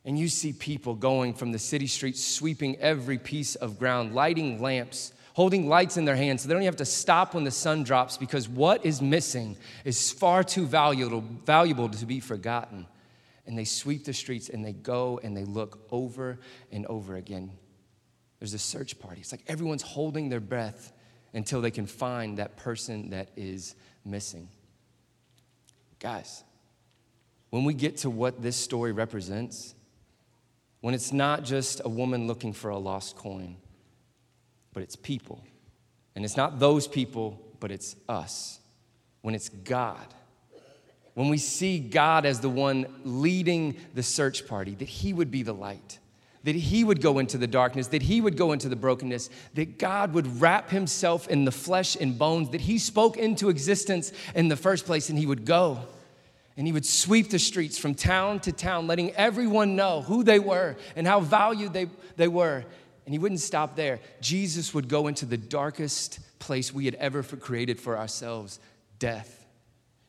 And 0.05 0.19
you 0.19 0.29
see 0.29 0.53
people 0.53 0.95
going 0.95 1.33
from 1.33 1.53
the 1.53 1.59
city 1.59 1.87
streets, 1.87 2.23
sweeping 2.23 2.77
every 2.77 3.17
piece 3.17 3.55
of 3.55 3.79
ground, 3.79 4.15
lighting 4.15 4.61
lamps, 4.61 5.15
holding 5.35 5.69
lights 5.69 5.97
in 5.97 6.05
their 6.05 6.17
hands 6.17 6.43
so 6.43 6.49
they 6.49 6.55
don't 6.55 6.63
even 6.63 6.73
have 6.73 6.77
to 6.77 6.85
stop 6.85 7.35
when 7.35 7.45
the 7.45 7.51
sun 7.51 7.83
drops 7.83 8.17
because 8.17 8.49
what 8.49 8.85
is 8.85 9.03
missing 9.03 9.57
is 9.85 10.13
far 10.13 10.45
too 10.45 10.67
valuable, 10.67 11.23
valuable 11.45 11.89
to 11.89 12.07
be 12.07 12.21
forgotten. 12.21 12.87
And 13.47 13.59
they 13.59 13.65
sweep 13.65 14.05
the 14.05 14.13
streets 14.13 14.49
and 14.49 14.65
they 14.65 14.73
go 14.73 15.21
and 15.23 15.37
they 15.37 15.45
look 15.45 15.87
over 15.91 16.39
and 16.71 16.87
over 16.87 17.17
again. 17.17 17.51
There's 18.39 18.55
a 18.55 18.59
search 18.59 18.99
party. 18.99 19.23
It's 19.23 19.33
like 19.33 19.45
everyone's 19.49 19.83
holding 19.83 20.29
their 20.29 20.41
breath 20.41 20.93
until 21.35 21.61
they 21.61 21.71
can 21.71 21.87
find 21.87 22.39
that 22.39 22.57
person 22.57 23.11
that 23.11 23.29
is 23.37 23.75
missing. 24.05 24.49
Guys, 25.99 26.45
when 27.51 27.65
we 27.65 27.75
get 27.75 27.99
to 27.99 28.11
what 28.11 28.41
this 28.41 28.57
story 28.57 28.93
represents, 28.93 29.75
when 30.81 30.95
it's 30.95 31.13
not 31.13 31.45
just 31.45 31.81
a 31.85 31.89
woman 31.89 32.27
looking 32.27 32.53
for 32.53 32.71
a 32.71 32.79
lost 32.79 33.17
coin, 33.17 33.57
but 34.73 34.83
it's 34.83 34.97
people. 34.97 35.43
And 36.15 36.25
it's 36.25 36.37
not 36.37 36.59
those 36.59 36.87
people, 36.87 37.41
but 37.59 37.71
it's 37.71 37.97
us. 38.09 38.61
When 39.23 39.35
it's 39.35 39.49
God. 39.49 40.07
When 41.15 41.29
we 41.29 41.39
see 41.39 41.79
God 41.79 42.27
as 42.27 42.41
the 42.41 42.49
one 42.49 42.87
leading 43.05 43.77
the 43.95 44.03
search 44.03 44.47
party, 44.47 44.75
that 44.75 44.89
He 44.89 45.13
would 45.13 45.31
be 45.31 45.43
the 45.43 45.55
light 45.55 45.99
that 46.45 46.55
he 46.55 46.85
would 46.85 47.01
go 47.01 47.19
into 47.19 47.37
the 47.37 47.47
darkness, 47.47 47.89
that 47.89 48.03
he 48.03 48.21
would 48.21 48.37
go 48.37 48.53
into 48.53 48.69
the 48.69 48.77
brokenness, 48.77 49.31
that 49.55 49.79
God 49.79 50.13
would 50.15 50.41
wrap 50.41 50.71
himself 50.71 51.27
in 51.29 51.45
the 51.45 51.53
flesh 51.53 51.97
and 51.97 52.19
bones, 52.19 52.51
that 52.51 52.61
he 52.61 52.79
spoke 52.79 53.17
into 53.17 53.49
existence 53.49 54.13
in 54.35 54.49
the 54.49 54.57
first 54.57 54.87
place, 54.87 55.09
and 55.09 55.19
he 55.19 55.27
would 55.27 55.45
go 55.45 55.81
and 56.57 56.67
he 56.67 56.73
would 56.73 56.87
sweep 56.87 57.31
the 57.31 57.39
streets 57.39 57.79
from 57.79 57.95
town 57.95 58.41
to 58.41 58.53
town, 58.53 58.87
letting 58.87 59.11
everyone 59.13 59.75
know 59.75 60.03
who 60.03 60.23
they 60.23 60.39
were 60.39 60.77
and 60.95 61.07
how 61.07 61.21
valued 61.21 61.73
they, 61.73 61.87
they 62.17 62.29
were. 62.29 62.65
And 63.07 63.13
he 63.13 63.19
wouldn't 63.19 63.41
stop 63.41 63.77
there. 63.77 64.01
Jesus 64.21 64.73
would 64.73 64.89
go 64.89 65.09
into 65.09 65.27
the 65.27 65.37
darkest 65.37 66.21
place 66.39 66.73
we 66.73 66.85
had 66.85 66.95
ever 66.95 67.23
created 67.23 67.81
for 67.81 67.99
ourselves 67.99 68.61
death. 68.99 69.44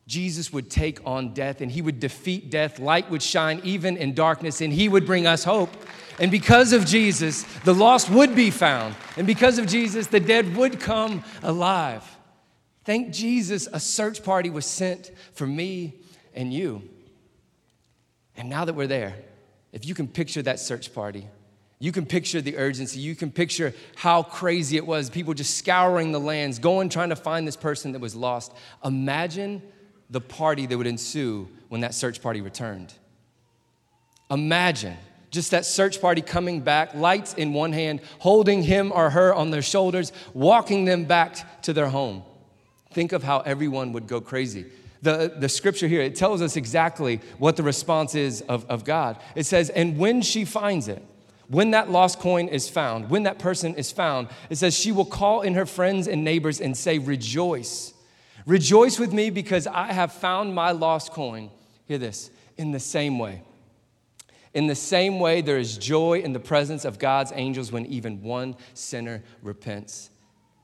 Jesus 0.06 0.52
would 0.52 0.70
take 0.70 1.00
on 1.04 1.34
death 1.34 1.60
and 1.60 1.70
he 1.70 1.82
would 1.82 1.98
defeat 1.98 2.50
death. 2.50 2.78
Light 2.78 3.10
would 3.10 3.22
shine 3.22 3.60
even 3.64 3.96
in 3.96 4.14
darkness, 4.14 4.60
and 4.60 4.72
he 4.72 4.88
would 4.88 5.04
bring 5.04 5.26
us 5.26 5.42
hope. 5.42 5.70
And 6.18 6.30
because 6.30 6.72
of 6.72 6.86
Jesus, 6.86 7.42
the 7.64 7.74
lost 7.74 8.08
would 8.08 8.34
be 8.34 8.50
found. 8.50 8.94
And 9.16 9.26
because 9.26 9.58
of 9.58 9.66
Jesus, 9.66 10.06
the 10.06 10.20
dead 10.20 10.56
would 10.56 10.80
come 10.80 11.24
alive. 11.42 12.04
Thank 12.84 13.12
Jesus, 13.12 13.68
a 13.72 13.80
search 13.80 14.22
party 14.22 14.48
was 14.48 14.64
sent 14.64 15.10
for 15.32 15.46
me 15.46 15.94
and 16.34 16.54
you. 16.54 16.82
And 18.36 18.48
now 18.48 18.64
that 18.64 18.74
we're 18.74 18.86
there, 18.86 19.16
if 19.72 19.84
you 19.84 19.94
can 19.94 20.06
picture 20.06 20.42
that 20.42 20.60
search 20.60 20.94
party, 20.94 21.26
you 21.78 21.92
can 21.92 22.06
picture 22.06 22.40
the 22.40 22.56
urgency. 22.56 23.00
You 23.00 23.14
can 23.14 23.30
picture 23.30 23.74
how 23.96 24.22
crazy 24.22 24.76
it 24.76 24.86
was. 24.86 25.10
People 25.10 25.34
just 25.34 25.58
scouring 25.58 26.12
the 26.12 26.20
lands, 26.20 26.58
going 26.58 26.88
trying 26.88 27.10
to 27.10 27.16
find 27.16 27.46
this 27.46 27.56
person 27.56 27.92
that 27.92 27.98
was 27.98 28.14
lost. 28.14 28.52
Imagine 28.84 29.62
the 30.10 30.20
party 30.20 30.66
that 30.66 30.76
would 30.76 30.86
ensue 30.86 31.48
when 31.68 31.80
that 31.80 31.94
search 31.94 32.22
party 32.22 32.40
returned. 32.40 32.94
Imagine 34.30 34.96
just 35.30 35.50
that 35.50 35.66
search 35.66 36.00
party 36.00 36.22
coming 36.22 36.60
back, 36.60 36.94
lights 36.94 37.34
in 37.34 37.52
one 37.52 37.72
hand, 37.72 38.00
holding 38.18 38.62
him 38.62 38.92
or 38.94 39.10
her 39.10 39.34
on 39.34 39.50
their 39.50 39.62
shoulders, 39.62 40.12
walking 40.32 40.84
them 40.84 41.04
back 41.04 41.62
to 41.62 41.72
their 41.72 41.88
home. 41.88 42.22
Think 42.92 43.12
of 43.12 43.22
how 43.22 43.40
everyone 43.40 43.92
would 43.92 44.06
go 44.06 44.20
crazy. 44.20 44.64
The, 45.02 45.34
the 45.36 45.48
scripture 45.48 45.88
here, 45.88 46.00
it 46.00 46.16
tells 46.16 46.40
us 46.40 46.56
exactly 46.56 47.20
what 47.38 47.56
the 47.56 47.62
response 47.62 48.14
is 48.14 48.40
of, 48.42 48.64
of 48.66 48.84
God. 48.84 49.18
It 49.34 49.44
says, 49.44 49.68
And 49.68 49.98
when 49.98 50.22
she 50.22 50.44
finds 50.44 50.88
it, 50.88 51.04
when 51.48 51.72
that 51.72 51.90
lost 51.90 52.18
coin 52.18 52.48
is 52.48 52.68
found, 52.68 53.10
when 53.10 53.24
that 53.24 53.38
person 53.38 53.74
is 53.74 53.92
found, 53.92 54.28
it 54.48 54.56
says, 54.56 54.74
She 54.74 54.90
will 54.90 55.04
call 55.04 55.42
in 55.42 55.54
her 55.54 55.66
friends 55.66 56.08
and 56.08 56.24
neighbors 56.24 56.60
and 56.60 56.76
say, 56.76 56.98
Rejoice. 56.98 57.92
Rejoice 58.46 58.98
with 58.98 59.12
me 59.12 59.30
because 59.30 59.66
I 59.66 59.92
have 59.92 60.12
found 60.12 60.54
my 60.54 60.70
lost 60.70 61.12
coin. 61.12 61.50
Hear 61.86 61.98
this 61.98 62.30
in 62.56 62.70
the 62.70 62.80
same 62.80 63.18
way 63.18 63.42
in 64.56 64.68
the 64.68 64.74
same 64.74 65.20
way, 65.20 65.42
there 65.42 65.58
is 65.58 65.76
joy 65.76 66.20
in 66.20 66.32
the 66.32 66.40
presence 66.40 66.86
of 66.86 66.98
God's 66.98 67.30
angels 67.34 67.70
when 67.70 67.84
even 67.84 68.22
one 68.22 68.56
sinner 68.72 69.22
repents. 69.42 70.08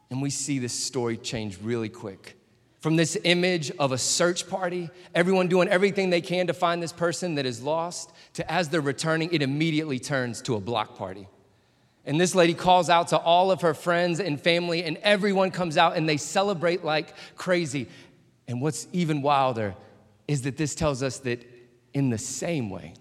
And 0.08 0.22
we 0.22 0.30
see 0.30 0.58
this 0.58 0.72
story 0.72 1.18
change 1.18 1.58
really 1.60 1.90
quick. 1.90 2.38
From 2.80 2.96
this 2.96 3.18
image 3.24 3.70
of 3.72 3.92
a 3.92 3.98
search 3.98 4.48
party, 4.48 4.88
everyone 5.14 5.46
doing 5.46 5.68
everything 5.68 6.08
they 6.08 6.22
can 6.22 6.46
to 6.46 6.54
find 6.54 6.82
this 6.82 6.90
person 6.90 7.34
that 7.34 7.44
is 7.44 7.62
lost, 7.62 8.12
to 8.32 8.50
as 8.50 8.70
they're 8.70 8.80
returning, 8.80 9.28
it 9.30 9.42
immediately 9.42 9.98
turns 9.98 10.40
to 10.40 10.54
a 10.54 10.60
block 10.60 10.96
party. 10.96 11.28
And 12.04 12.20
this 12.20 12.34
lady 12.34 12.54
calls 12.54 12.90
out 12.90 13.08
to 13.08 13.18
all 13.18 13.50
of 13.50 13.60
her 13.60 13.74
friends 13.74 14.18
and 14.18 14.40
family, 14.40 14.82
and 14.82 14.96
everyone 14.98 15.50
comes 15.50 15.76
out 15.76 15.96
and 15.96 16.08
they 16.08 16.16
celebrate 16.16 16.84
like 16.84 17.14
crazy. 17.36 17.88
And 18.48 18.60
what's 18.60 18.88
even 18.92 19.22
wilder 19.22 19.74
is 20.26 20.42
that 20.42 20.56
this 20.56 20.74
tells 20.74 21.02
us 21.02 21.18
that 21.18 21.44
in 21.94 22.10
the 22.10 22.18
same 22.18 22.70
way, 22.70 22.94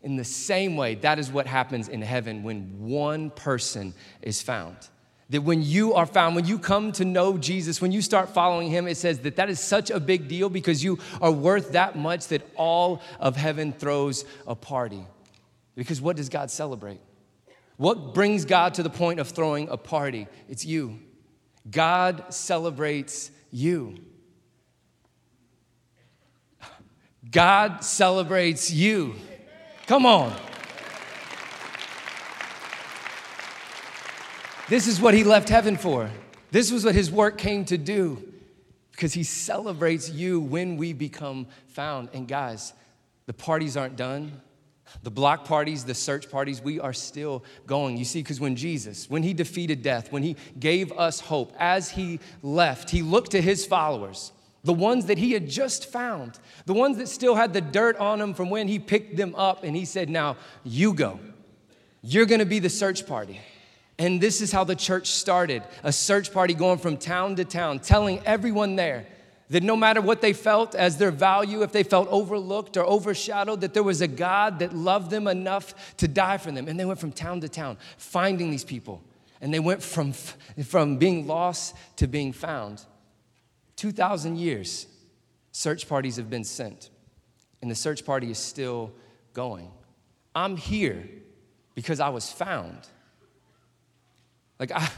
in 0.00 0.16
the 0.16 0.24
same 0.24 0.76
way, 0.76 0.96
that 0.96 1.18
is 1.18 1.30
what 1.30 1.46
happens 1.46 1.88
in 1.88 2.02
heaven 2.02 2.42
when 2.42 2.80
one 2.80 3.30
person 3.30 3.94
is 4.20 4.42
found. 4.42 4.76
That 5.30 5.42
when 5.42 5.62
you 5.62 5.94
are 5.94 6.06
found, 6.06 6.34
when 6.34 6.44
you 6.44 6.58
come 6.58 6.92
to 6.92 7.04
know 7.04 7.38
Jesus, 7.38 7.80
when 7.80 7.92
you 7.92 8.02
start 8.02 8.30
following 8.30 8.68
him, 8.68 8.88
it 8.88 8.96
says 8.96 9.20
that 9.20 9.36
that 9.36 9.48
is 9.48 9.60
such 9.60 9.90
a 9.90 10.00
big 10.00 10.28
deal 10.28 10.48
because 10.48 10.82
you 10.82 10.98
are 11.20 11.30
worth 11.30 11.72
that 11.72 11.96
much 11.96 12.28
that 12.28 12.42
all 12.56 13.00
of 13.20 13.36
heaven 13.36 13.72
throws 13.72 14.24
a 14.46 14.54
party. 14.54 15.06
Because 15.74 16.00
what 16.00 16.16
does 16.16 16.28
God 16.28 16.50
celebrate? 16.50 17.00
What 17.82 18.14
brings 18.14 18.44
God 18.44 18.74
to 18.74 18.84
the 18.84 18.90
point 18.90 19.18
of 19.18 19.26
throwing 19.26 19.68
a 19.68 19.76
party? 19.76 20.28
It's 20.48 20.64
you. 20.64 21.00
God 21.68 22.32
celebrates 22.32 23.32
you. 23.50 23.96
God 27.28 27.82
celebrates 27.82 28.70
you. 28.70 29.16
Come 29.88 30.06
on. 30.06 30.32
This 34.68 34.86
is 34.86 35.00
what 35.00 35.12
he 35.12 35.24
left 35.24 35.48
heaven 35.48 35.76
for. 35.76 36.08
This 36.52 36.70
was 36.70 36.84
what 36.84 36.94
his 36.94 37.10
work 37.10 37.36
came 37.36 37.64
to 37.64 37.76
do. 37.76 38.22
because 38.92 39.12
he 39.12 39.24
celebrates 39.24 40.08
you 40.08 40.40
when 40.40 40.76
we 40.76 40.92
become 40.92 41.48
found. 41.66 42.10
And 42.12 42.28
guys, 42.28 42.74
the 43.26 43.32
parties 43.32 43.76
aren't 43.76 43.96
done. 43.96 44.40
The 45.02 45.10
block 45.10 45.44
parties, 45.44 45.84
the 45.84 45.94
search 45.94 46.30
parties, 46.30 46.60
we 46.60 46.80
are 46.80 46.92
still 46.92 47.44
going. 47.66 47.96
You 47.96 48.04
see, 48.04 48.20
because 48.20 48.40
when 48.40 48.56
Jesus, 48.56 49.08
when 49.08 49.22
he 49.22 49.34
defeated 49.34 49.82
death, 49.82 50.12
when 50.12 50.22
he 50.22 50.36
gave 50.58 50.92
us 50.92 51.20
hope, 51.20 51.52
as 51.58 51.90
he 51.90 52.20
left, 52.42 52.90
he 52.90 53.02
looked 53.02 53.32
to 53.32 53.42
his 53.42 53.66
followers, 53.66 54.32
the 54.64 54.72
ones 54.72 55.06
that 55.06 55.18
he 55.18 55.32
had 55.32 55.48
just 55.48 55.90
found, 55.90 56.38
the 56.66 56.74
ones 56.74 56.96
that 56.98 57.08
still 57.08 57.34
had 57.34 57.52
the 57.52 57.60
dirt 57.60 57.96
on 57.96 58.18
them 58.18 58.34
from 58.34 58.50
when 58.50 58.68
he 58.68 58.78
picked 58.78 59.16
them 59.16 59.34
up, 59.34 59.64
and 59.64 59.76
he 59.76 59.84
said, 59.84 60.08
Now 60.08 60.36
you 60.64 60.94
go. 60.94 61.18
You're 62.02 62.26
gonna 62.26 62.44
be 62.44 62.58
the 62.58 62.70
search 62.70 63.06
party. 63.06 63.40
And 63.98 64.20
this 64.20 64.40
is 64.40 64.50
how 64.50 64.64
the 64.64 64.74
church 64.74 65.08
started 65.08 65.62
a 65.82 65.92
search 65.92 66.32
party 66.32 66.54
going 66.54 66.78
from 66.78 66.96
town 66.96 67.36
to 67.36 67.44
town, 67.44 67.78
telling 67.78 68.20
everyone 68.26 68.76
there 68.76 69.06
that 69.52 69.62
no 69.62 69.76
matter 69.76 70.00
what 70.00 70.22
they 70.22 70.32
felt 70.32 70.74
as 70.74 70.96
their 70.96 71.10
value, 71.10 71.62
if 71.62 71.72
they 71.72 71.82
felt 71.82 72.08
overlooked 72.08 72.78
or 72.78 72.84
overshadowed, 72.84 73.60
that 73.60 73.74
there 73.74 73.82
was 73.82 74.00
a 74.00 74.08
God 74.08 74.60
that 74.60 74.74
loved 74.74 75.10
them 75.10 75.26
enough 75.26 75.94
to 75.98 76.08
die 76.08 76.38
for 76.38 76.50
them. 76.50 76.68
And 76.68 76.80
they 76.80 76.86
went 76.86 76.98
from 76.98 77.12
town 77.12 77.42
to 77.42 77.50
town 77.50 77.76
finding 77.98 78.50
these 78.50 78.64
people. 78.64 79.02
And 79.42 79.52
they 79.52 79.60
went 79.60 79.82
from, 79.82 80.14
from 80.64 80.96
being 80.96 81.26
lost 81.26 81.76
to 81.96 82.06
being 82.06 82.32
found. 82.32 82.82
2,000 83.76 84.38
years, 84.38 84.86
search 85.50 85.86
parties 85.86 86.16
have 86.16 86.30
been 86.30 86.44
sent, 86.44 86.88
and 87.60 87.70
the 87.70 87.74
search 87.74 88.06
party 88.06 88.30
is 88.30 88.38
still 88.38 88.90
going. 89.34 89.70
I'm 90.34 90.56
here 90.56 91.06
because 91.74 92.00
I 92.00 92.08
was 92.08 92.32
found. 92.32 92.78
Like, 94.58 94.72
I, 94.72 94.88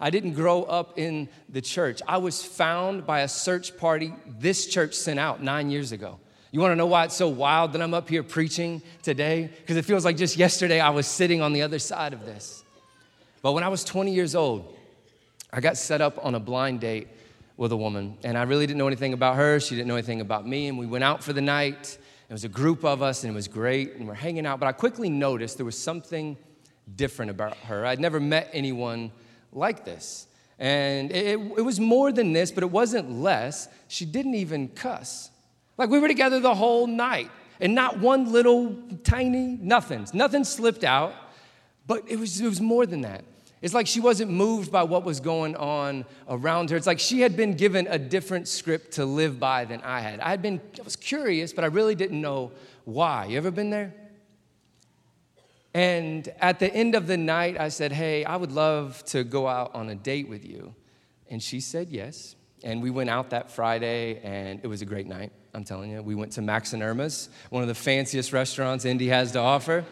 I 0.00 0.10
didn't 0.10 0.32
grow 0.32 0.64
up 0.64 0.98
in 0.98 1.28
the 1.48 1.60
church. 1.60 2.02
I 2.06 2.18
was 2.18 2.42
found 2.42 3.06
by 3.06 3.20
a 3.20 3.28
search 3.28 3.76
party 3.76 4.12
this 4.38 4.66
church 4.66 4.94
sent 4.94 5.18
out 5.18 5.42
nine 5.42 5.70
years 5.70 5.92
ago. 5.92 6.18
You 6.50 6.60
wanna 6.60 6.76
know 6.76 6.86
why 6.86 7.04
it's 7.04 7.16
so 7.16 7.28
wild 7.28 7.72
that 7.72 7.82
I'm 7.82 7.94
up 7.94 8.08
here 8.08 8.22
preaching 8.22 8.82
today? 9.02 9.50
Because 9.60 9.76
it 9.76 9.84
feels 9.84 10.04
like 10.04 10.16
just 10.16 10.36
yesterday 10.36 10.80
I 10.80 10.90
was 10.90 11.06
sitting 11.06 11.42
on 11.42 11.52
the 11.52 11.62
other 11.62 11.78
side 11.78 12.12
of 12.12 12.24
this. 12.24 12.62
But 13.42 13.52
when 13.52 13.64
I 13.64 13.68
was 13.68 13.84
20 13.84 14.12
years 14.12 14.34
old, 14.34 14.74
I 15.52 15.60
got 15.60 15.76
set 15.76 16.00
up 16.00 16.24
on 16.24 16.34
a 16.34 16.40
blind 16.40 16.80
date 16.80 17.08
with 17.56 17.70
a 17.72 17.76
woman, 17.76 18.18
and 18.24 18.36
I 18.36 18.42
really 18.42 18.66
didn't 18.66 18.78
know 18.78 18.86
anything 18.86 19.12
about 19.12 19.36
her. 19.36 19.60
She 19.60 19.76
didn't 19.76 19.86
know 19.86 19.94
anything 19.94 20.20
about 20.20 20.46
me, 20.46 20.66
and 20.66 20.78
we 20.78 20.86
went 20.86 21.04
out 21.04 21.22
for 21.22 21.32
the 21.32 21.40
night. 21.40 21.98
It 22.28 22.32
was 22.32 22.44
a 22.44 22.48
group 22.48 22.84
of 22.84 23.02
us, 23.02 23.22
and 23.22 23.32
it 23.32 23.34
was 23.34 23.46
great, 23.46 23.94
and 23.94 24.08
we're 24.08 24.14
hanging 24.14 24.46
out. 24.46 24.58
But 24.58 24.66
I 24.66 24.72
quickly 24.72 25.08
noticed 25.08 25.56
there 25.56 25.66
was 25.66 25.78
something 25.78 26.36
different 26.96 27.30
about 27.30 27.56
her. 27.58 27.86
I'd 27.86 28.00
never 28.00 28.18
met 28.18 28.50
anyone 28.52 29.12
like 29.54 29.84
this. 29.84 30.26
And 30.58 31.10
it, 31.10 31.38
it, 31.38 31.62
was 31.62 31.80
more 31.80 32.12
than 32.12 32.32
this, 32.32 32.52
but 32.52 32.62
it 32.62 32.70
wasn't 32.70 33.10
less. 33.10 33.68
She 33.88 34.04
didn't 34.04 34.34
even 34.34 34.68
cuss. 34.68 35.30
Like 35.76 35.90
we 35.90 35.98
were 35.98 36.08
together 36.08 36.38
the 36.38 36.54
whole 36.54 36.86
night, 36.86 37.30
and 37.60 37.74
not 37.74 37.98
one 37.98 38.30
little 38.30 38.76
tiny 39.02 39.58
nothing. 39.60 40.06
Nothing 40.12 40.44
slipped 40.44 40.84
out, 40.84 41.14
but 41.86 42.04
it 42.08 42.18
was, 42.18 42.40
it 42.40 42.46
was 42.46 42.60
more 42.60 42.86
than 42.86 43.00
that. 43.00 43.24
It's 43.62 43.74
like 43.74 43.86
she 43.86 43.98
wasn't 43.98 44.30
moved 44.30 44.70
by 44.70 44.82
what 44.82 45.04
was 45.04 45.20
going 45.20 45.56
on 45.56 46.04
around 46.28 46.68
her. 46.70 46.76
It's 46.76 46.86
like 46.86 47.00
she 47.00 47.22
had 47.22 47.34
been 47.34 47.54
given 47.54 47.86
a 47.88 47.98
different 47.98 48.46
script 48.46 48.92
to 48.92 49.06
live 49.06 49.40
by 49.40 49.64
than 49.64 49.80
I 49.80 50.00
had. 50.00 50.20
I 50.20 50.28
had 50.28 50.42
been, 50.42 50.60
I 50.78 50.82
was 50.82 50.96
curious, 50.96 51.52
but 51.52 51.64
I 51.64 51.68
really 51.68 51.94
didn't 51.94 52.20
know 52.20 52.52
why. 52.84 53.24
You 53.24 53.38
ever 53.38 53.50
been 53.50 53.70
there? 53.70 53.94
And 55.74 56.32
at 56.40 56.60
the 56.60 56.72
end 56.72 56.94
of 56.94 57.08
the 57.08 57.16
night, 57.16 57.58
I 57.58 57.68
said, 57.68 57.90
Hey, 57.90 58.24
I 58.24 58.36
would 58.36 58.52
love 58.52 59.04
to 59.06 59.24
go 59.24 59.48
out 59.48 59.74
on 59.74 59.90
a 59.90 59.94
date 59.96 60.28
with 60.28 60.44
you. 60.44 60.74
And 61.28 61.42
she 61.42 61.60
said 61.60 61.88
yes. 61.90 62.36
And 62.62 62.80
we 62.80 62.90
went 62.90 63.10
out 63.10 63.30
that 63.30 63.50
Friday, 63.50 64.20
and 64.22 64.60
it 64.62 64.68
was 64.68 64.80
a 64.80 64.86
great 64.86 65.06
night, 65.06 65.32
I'm 65.52 65.64
telling 65.64 65.90
you. 65.90 66.00
We 66.00 66.14
went 66.14 66.32
to 66.32 66.42
Max 66.42 66.72
and 66.72 66.82
Irma's, 66.82 67.28
one 67.50 67.62
of 67.62 67.68
the 67.68 67.74
fanciest 67.74 68.32
restaurants 68.32 68.86
Indy 68.86 69.08
has 69.08 69.32
to 69.32 69.40
offer. 69.40 69.84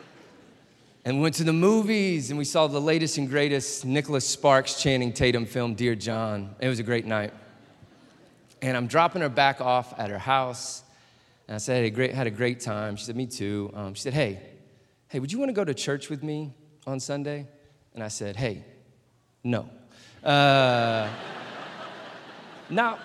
and 1.04 1.16
we 1.16 1.22
went 1.22 1.34
to 1.34 1.44
the 1.44 1.52
movies, 1.52 2.30
and 2.30 2.38
we 2.38 2.46
saw 2.46 2.68
the 2.68 2.80
latest 2.80 3.18
and 3.18 3.28
greatest 3.28 3.84
Nicholas 3.84 4.26
Sparks 4.26 4.80
Channing 4.80 5.12
Tatum 5.12 5.44
film, 5.44 5.74
Dear 5.74 5.94
John. 5.94 6.54
It 6.58 6.68
was 6.68 6.78
a 6.78 6.84
great 6.84 7.04
night. 7.04 7.34
And 8.62 8.74
I'm 8.76 8.86
dropping 8.86 9.20
her 9.20 9.28
back 9.28 9.60
off 9.60 9.98
at 9.98 10.08
her 10.08 10.18
house. 10.18 10.84
And 11.50 11.56
I 11.56 11.58
said, 11.58 11.82
hey, 11.82 11.90
great, 11.90 12.14
had 12.14 12.28
a 12.28 12.30
great 12.30 12.60
time. 12.60 12.94
She 12.94 13.04
said, 13.04 13.16
me 13.16 13.26
too. 13.26 13.72
Um, 13.74 13.94
she 13.94 14.02
said, 14.02 14.14
hey, 14.14 14.40
hey, 15.08 15.18
would 15.18 15.32
you 15.32 15.38
want 15.40 15.48
to 15.48 15.52
go 15.52 15.64
to 15.64 15.74
church 15.74 16.08
with 16.08 16.22
me 16.22 16.54
on 16.86 17.00
Sunday? 17.00 17.48
And 17.92 18.04
I 18.04 18.06
said, 18.06 18.36
hey, 18.36 18.64
no. 19.42 19.68
Uh, 20.22 21.08
now, 22.70 23.00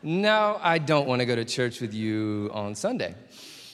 no, 0.00 0.60
I 0.62 0.78
don't 0.78 1.08
want 1.08 1.18
to 1.18 1.26
go 1.26 1.34
to 1.34 1.44
church 1.44 1.80
with 1.80 1.92
you 1.92 2.52
on 2.54 2.76
Sunday. 2.76 3.16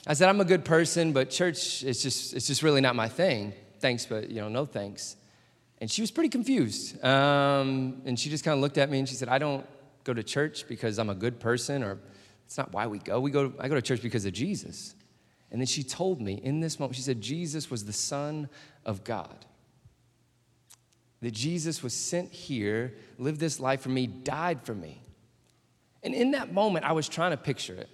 I 0.07 0.15
said, 0.15 0.27
I'm 0.27 0.41
a 0.41 0.45
good 0.45 0.65
person, 0.65 1.13
but 1.13 1.29
church 1.29 1.83
is 1.83 2.01
just, 2.01 2.33
it's 2.33 2.47
just 2.47 2.63
really 2.63 2.81
not 2.81 2.95
my 2.95 3.09
thing. 3.09 3.53
Thanks, 3.77 4.07
but 4.07 4.31
you 4.31 4.41
know, 4.41 4.49
no 4.49 4.65
thanks. 4.65 5.17
And 5.79 5.91
she 5.91 6.01
was 6.01 6.09
pretty 6.09 6.29
confused. 6.29 7.05
Um, 7.05 8.01
and 8.05 8.19
she 8.19 8.31
just 8.31 8.43
kind 8.43 8.55
of 8.55 8.61
looked 8.61 8.79
at 8.79 8.89
me 8.89 8.97
and 8.97 9.07
she 9.07 9.13
said, 9.13 9.29
I 9.29 9.37
don't 9.37 9.67
go 10.03 10.15
to 10.15 10.23
church 10.23 10.67
because 10.67 10.97
I'm 10.97 11.11
a 11.11 11.15
good 11.15 11.39
person 11.39 11.83
or 11.83 11.99
it's 12.53 12.57
not 12.59 12.71
why 12.71 12.85
we 12.85 12.99
go. 12.99 13.19
We 13.19 13.31
go. 13.31 13.51
I 13.57 13.67
go 13.67 13.73
to 13.73 13.81
church 13.81 14.03
because 14.03 14.27
of 14.27 14.33
Jesus. 14.33 14.93
And 15.49 15.59
then 15.59 15.65
she 15.65 15.81
told 15.81 16.21
me 16.21 16.33
in 16.35 16.59
this 16.59 16.79
moment, 16.79 16.95
she 16.95 17.01
said, 17.01 17.19
Jesus 17.19 17.71
was 17.71 17.83
the 17.83 17.91
Son 17.91 18.47
of 18.85 19.03
God. 19.03 19.47
That 21.23 21.31
Jesus 21.31 21.81
was 21.81 21.95
sent 21.95 22.31
here, 22.31 22.93
lived 23.17 23.39
this 23.39 23.59
life 23.59 23.81
for 23.81 23.89
me, 23.89 24.05
died 24.05 24.61
for 24.61 24.75
me. 24.75 25.01
And 26.03 26.13
in 26.13 26.29
that 26.31 26.53
moment, 26.53 26.85
I 26.85 26.91
was 26.91 27.09
trying 27.09 27.31
to 27.31 27.37
picture 27.37 27.73
it. 27.73 27.89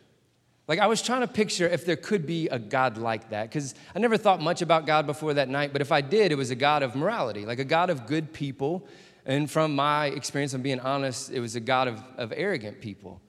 Like, 0.68 0.80
I 0.80 0.88
was 0.88 1.02
trying 1.02 1.22
to 1.22 1.28
picture 1.30 1.66
if 1.66 1.86
there 1.86 1.96
could 1.96 2.28
be 2.28 2.50
a 2.50 2.60
God 2.60 2.98
like 2.98 3.30
that, 3.30 3.44
because 3.50 3.76
I 3.96 4.00
never 4.00 4.18
thought 4.18 4.42
much 4.42 4.62
about 4.62 4.86
God 4.86 5.08
before 5.08 5.36
that 5.36 5.48
night, 5.48 5.72
but 5.72 5.82
if 5.82 5.94
I 5.94 6.02
did, 6.02 6.34
it 6.34 6.38
was 6.38 6.52
a 6.52 6.56
God 6.56 6.84
of 6.84 6.98
morality, 6.98 7.46
like 7.46 7.60
a 7.60 7.64
God 7.64 7.90
of 7.90 8.08
good 8.08 8.34
people. 8.34 8.86
And 9.26 9.50
from 9.50 9.74
my 9.74 10.08
experience, 10.08 10.54
I'm 10.54 10.62
being 10.62 10.82
honest, 10.82 11.32
it 11.32 11.40
was 11.40 11.56
a 11.56 11.62
God 11.62 11.88
of, 11.88 12.04
of 12.18 12.34
arrogant 12.36 12.82
people. 12.82 13.22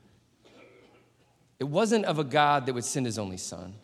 It 1.60 1.68
wasn't 1.68 2.06
of 2.06 2.18
a 2.18 2.24
God 2.24 2.66
that 2.66 2.74
would 2.74 2.84
send 2.84 3.04
his 3.04 3.18
only 3.18 3.36
son. 3.36 3.74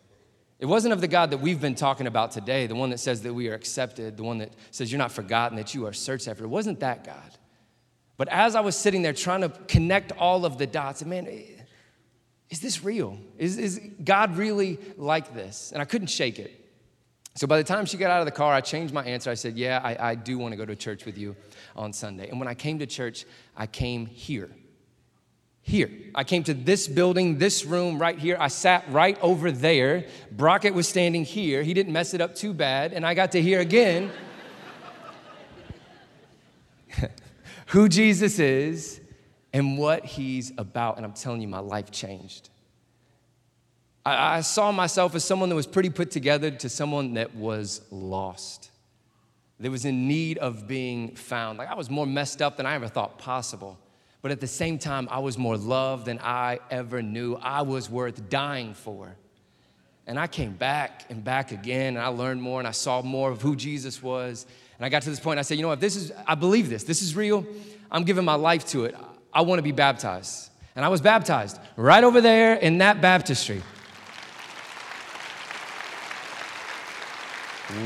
It 0.58 0.66
wasn't 0.66 0.94
of 0.94 1.02
the 1.02 1.08
God 1.08 1.30
that 1.30 1.38
we've 1.38 1.60
been 1.60 1.74
talking 1.74 2.06
about 2.06 2.30
today, 2.30 2.66
the 2.66 2.74
one 2.74 2.88
that 2.88 2.98
says 2.98 3.20
that 3.22 3.34
we 3.34 3.50
are 3.50 3.54
accepted, 3.54 4.16
the 4.16 4.24
one 4.24 4.38
that 4.38 4.52
says 4.70 4.90
you're 4.90 4.98
not 4.98 5.12
forgotten, 5.12 5.58
that 5.58 5.74
you 5.74 5.86
are 5.86 5.92
searched 5.92 6.26
after. 6.26 6.44
It 6.44 6.48
wasn't 6.48 6.80
that 6.80 7.04
God. 7.04 7.36
But 8.16 8.28
as 8.28 8.54
I 8.54 8.60
was 8.60 8.74
sitting 8.74 9.02
there 9.02 9.12
trying 9.12 9.42
to 9.42 9.50
connect 9.68 10.12
all 10.12 10.46
of 10.46 10.56
the 10.56 10.66
dots, 10.66 11.02
and 11.02 11.10
man, 11.10 11.28
is 12.48 12.60
this 12.60 12.82
real? 12.82 13.18
Is, 13.36 13.58
is 13.58 13.78
God 14.02 14.38
really 14.38 14.78
like 14.96 15.34
this? 15.34 15.72
And 15.72 15.82
I 15.82 15.84
couldn't 15.84 16.08
shake 16.08 16.38
it. 16.38 16.62
So 17.34 17.46
by 17.46 17.58
the 17.58 17.64
time 17.64 17.84
she 17.84 17.98
got 17.98 18.10
out 18.10 18.20
of 18.20 18.24
the 18.24 18.32
car, 18.32 18.54
I 18.54 18.62
changed 18.62 18.94
my 18.94 19.04
answer. 19.04 19.30
I 19.30 19.34
said, 19.34 19.58
Yeah, 19.58 19.82
I, 19.84 20.12
I 20.12 20.14
do 20.14 20.38
want 20.38 20.52
to 20.52 20.56
go 20.56 20.64
to 20.64 20.74
church 20.74 21.04
with 21.04 21.18
you 21.18 21.36
on 21.74 21.92
Sunday. 21.92 22.30
And 22.30 22.38
when 22.38 22.48
I 22.48 22.54
came 22.54 22.78
to 22.78 22.86
church, 22.86 23.26
I 23.54 23.66
came 23.66 24.06
here 24.06 24.48
here. 25.66 25.90
I 26.14 26.22
came 26.22 26.44
to 26.44 26.54
this 26.54 26.86
building, 26.86 27.38
this 27.38 27.64
room 27.64 27.98
right 27.98 28.16
here. 28.16 28.36
I 28.38 28.46
sat 28.46 28.84
right 28.88 29.18
over 29.20 29.50
there. 29.50 30.06
Brockett 30.30 30.72
was 30.72 30.86
standing 30.86 31.24
here. 31.24 31.64
He 31.64 31.74
didn't 31.74 31.92
mess 31.92 32.14
it 32.14 32.20
up 32.20 32.36
too 32.36 32.54
bad. 32.54 32.92
And 32.92 33.04
I 33.04 33.14
got 33.14 33.32
to 33.32 33.42
hear 33.42 33.58
again 33.58 34.12
who 37.66 37.88
Jesus 37.88 38.38
is 38.38 39.00
and 39.52 39.76
what 39.76 40.04
he's 40.04 40.52
about. 40.56 40.98
And 40.98 41.04
I'm 41.04 41.14
telling 41.14 41.42
you, 41.42 41.48
my 41.48 41.58
life 41.58 41.90
changed. 41.90 42.48
I, 44.04 44.36
I 44.36 44.40
saw 44.42 44.70
myself 44.70 45.16
as 45.16 45.24
someone 45.24 45.48
that 45.48 45.56
was 45.56 45.66
pretty 45.66 45.90
put 45.90 46.12
together 46.12 46.52
to 46.52 46.68
someone 46.68 47.14
that 47.14 47.34
was 47.34 47.80
lost, 47.90 48.70
that 49.58 49.68
was 49.68 49.84
in 49.84 50.06
need 50.06 50.38
of 50.38 50.68
being 50.68 51.16
found. 51.16 51.58
Like 51.58 51.68
I 51.68 51.74
was 51.74 51.90
more 51.90 52.06
messed 52.06 52.40
up 52.40 52.56
than 52.56 52.66
I 52.66 52.76
ever 52.76 52.86
thought 52.86 53.18
possible. 53.18 53.80
But 54.26 54.32
at 54.32 54.40
the 54.40 54.48
same 54.48 54.80
time, 54.80 55.06
I 55.08 55.20
was 55.20 55.38
more 55.38 55.56
loved 55.56 56.06
than 56.06 56.18
I 56.18 56.58
ever 56.68 57.00
knew. 57.00 57.36
I 57.36 57.62
was 57.62 57.88
worth 57.88 58.28
dying 58.28 58.74
for. 58.74 59.14
And 60.04 60.18
I 60.18 60.26
came 60.26 60.54
back 60.54 61.04
and 61.10 61.22
back 61.22 61.52
again, 61.52 61.94
and 61.94 62.04
I 62.04 62.08
learned 62.08 62.42
more, 62.42 62.58
and 62.58 62.66
I 62.66 62.72
saw 62.72 63.02
more 63.02 63.30
of 63.30 63.40
who 63.40 63.54
Jesus 63.54 64.02
was. 64.02 64.44
And 64.78 64.84
I 64.84 64.88
got 64.88 65.02
to 65.02 65.10
this 65.10 65.20
point, 65.20 65.38
I 65.38 65.42
said, 65.42 65.58
you 65.58 65.62
know 65.62 65.68
what, 65.68 65.78
this 65.78 65.94
is, 65.94 66.10
I 66.26 66.34
believe 66.34 66.68
this, 66.68 66.82
this 66.82 67.02
is 67.02 67.14
real. 67.14 67.46
I'm 67.88 68.02
giving 68.02 68.24
my 68.24 68.34
life 68.34 68.66
to 68.70 68.86
it. 68.86 68.96
I 69.32 69.42
want 69.42 69.60
to 69.60 69.62
be 69.62 69.70
baptized. 69.70 70.50
And 70.74 70.84
I 70.84 70.88
was 70.88 71.00
baptized 71.00 71.60
right 71.76 72.02
over 72.02 72.20
there 72.20 72.54
in 72.54 72.78
that 72.78 73.00
baptistry. 73.00 73.62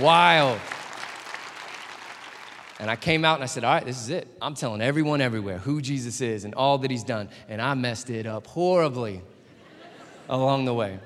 Wild. 0.00 0.58
And 2.80 2.90
I 2.90 2.96
came 2.96 3.26
out 3.26 3.34
and 3.34 3.42
I 3.42 3.46
said, 3.46 3.62
All 3.62 3.74
right, 3.74 3.84
this 3.84 4.00
is 4.00 4.08
it. 4.08 4.26
I'm 4.40 4.54
telling 4.54 4.80
everyone 4.80 5.20
everywhere 5.20 5.58
who 5.58 5.82
Jesus 5.82 6.22
is 6.22 6.46
and 6.46 6.54
all 6.54 6.78
that 6.78 6.90
he's 6.90 7.04
done. 7.04 7.28
And 7.46 7.60
I 7.60 7.74
messed 7.74 8.08
it 8.08 8.26
up 8.26 8.46
horribly 8.46 9.20
along 10.30 10.64
the 10.64 10.72
way. 10.72 10.98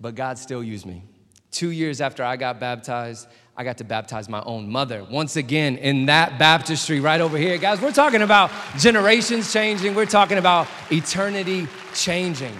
But 0.00 0.14
God 0.14 0.38
still 0.38 0.62
used 0.62 0.86
me. 0.86 1.02
Two 1.50 1.70
years 1.70 2.00
after 2.00 2.22
I 2.22 2.36
got 2.36 2.60
baptized, 2.60 3.26
I 3.56 3.64
got 3.64 3.78
to 3.78 3.84
baptize 3.84 4.28
my 4.28 4.42
own 4.44 4.70
mother 4.70 5.04
once 5.10 5.34
again 5.34 5.76
in 5.76 6.06
that 6.06 6.38
baptistry 6.38 7.00
right 7.00 7.20
over 7.20 7.36
here. 7.36 7.58
Guys, 7.58 7.80
we're 7.80 7.90
talking 7.90 8.22
about 8.22 8.52
generations 8.78 9.52
changing, 9.52 9.96
we're 9.96 10.06
talking 10.06 10.38
about 10.38 10.68
eternity 10.90 11.66
changing. 11.94 12.56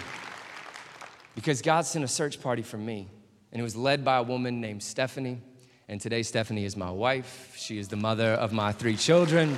Because 1.37 1.63
God 1.63 1.87
sent 1.87 2.05
a 2.05 2.09
search 2.09 2.43
party 2.43 2.63
for 2.63 2.77
me, 2.77 3.09
and 3.53 3.61
it 3.61 3.63
was 3.63 3.77
led 3.77 4.05
by 4.05 4.19
a 4.19 4.23
woman 4.23 4.61
named 4.61 4.83
Stephanie. 4.83 5.41
And 5.93 6.01
today, 6.01 6.23
Stephanie 6.23 6.65
is 6.65 6.75
my 6.75 6.91
wife. 6.91 7.55
She 7.55 7.79
is 7.79 7.87
the 7.87 7.97
mother 7.97 8.33
of 8.33 8.51
my 8.51 8.73
three 8.73 8.97
children. 8.97 9.51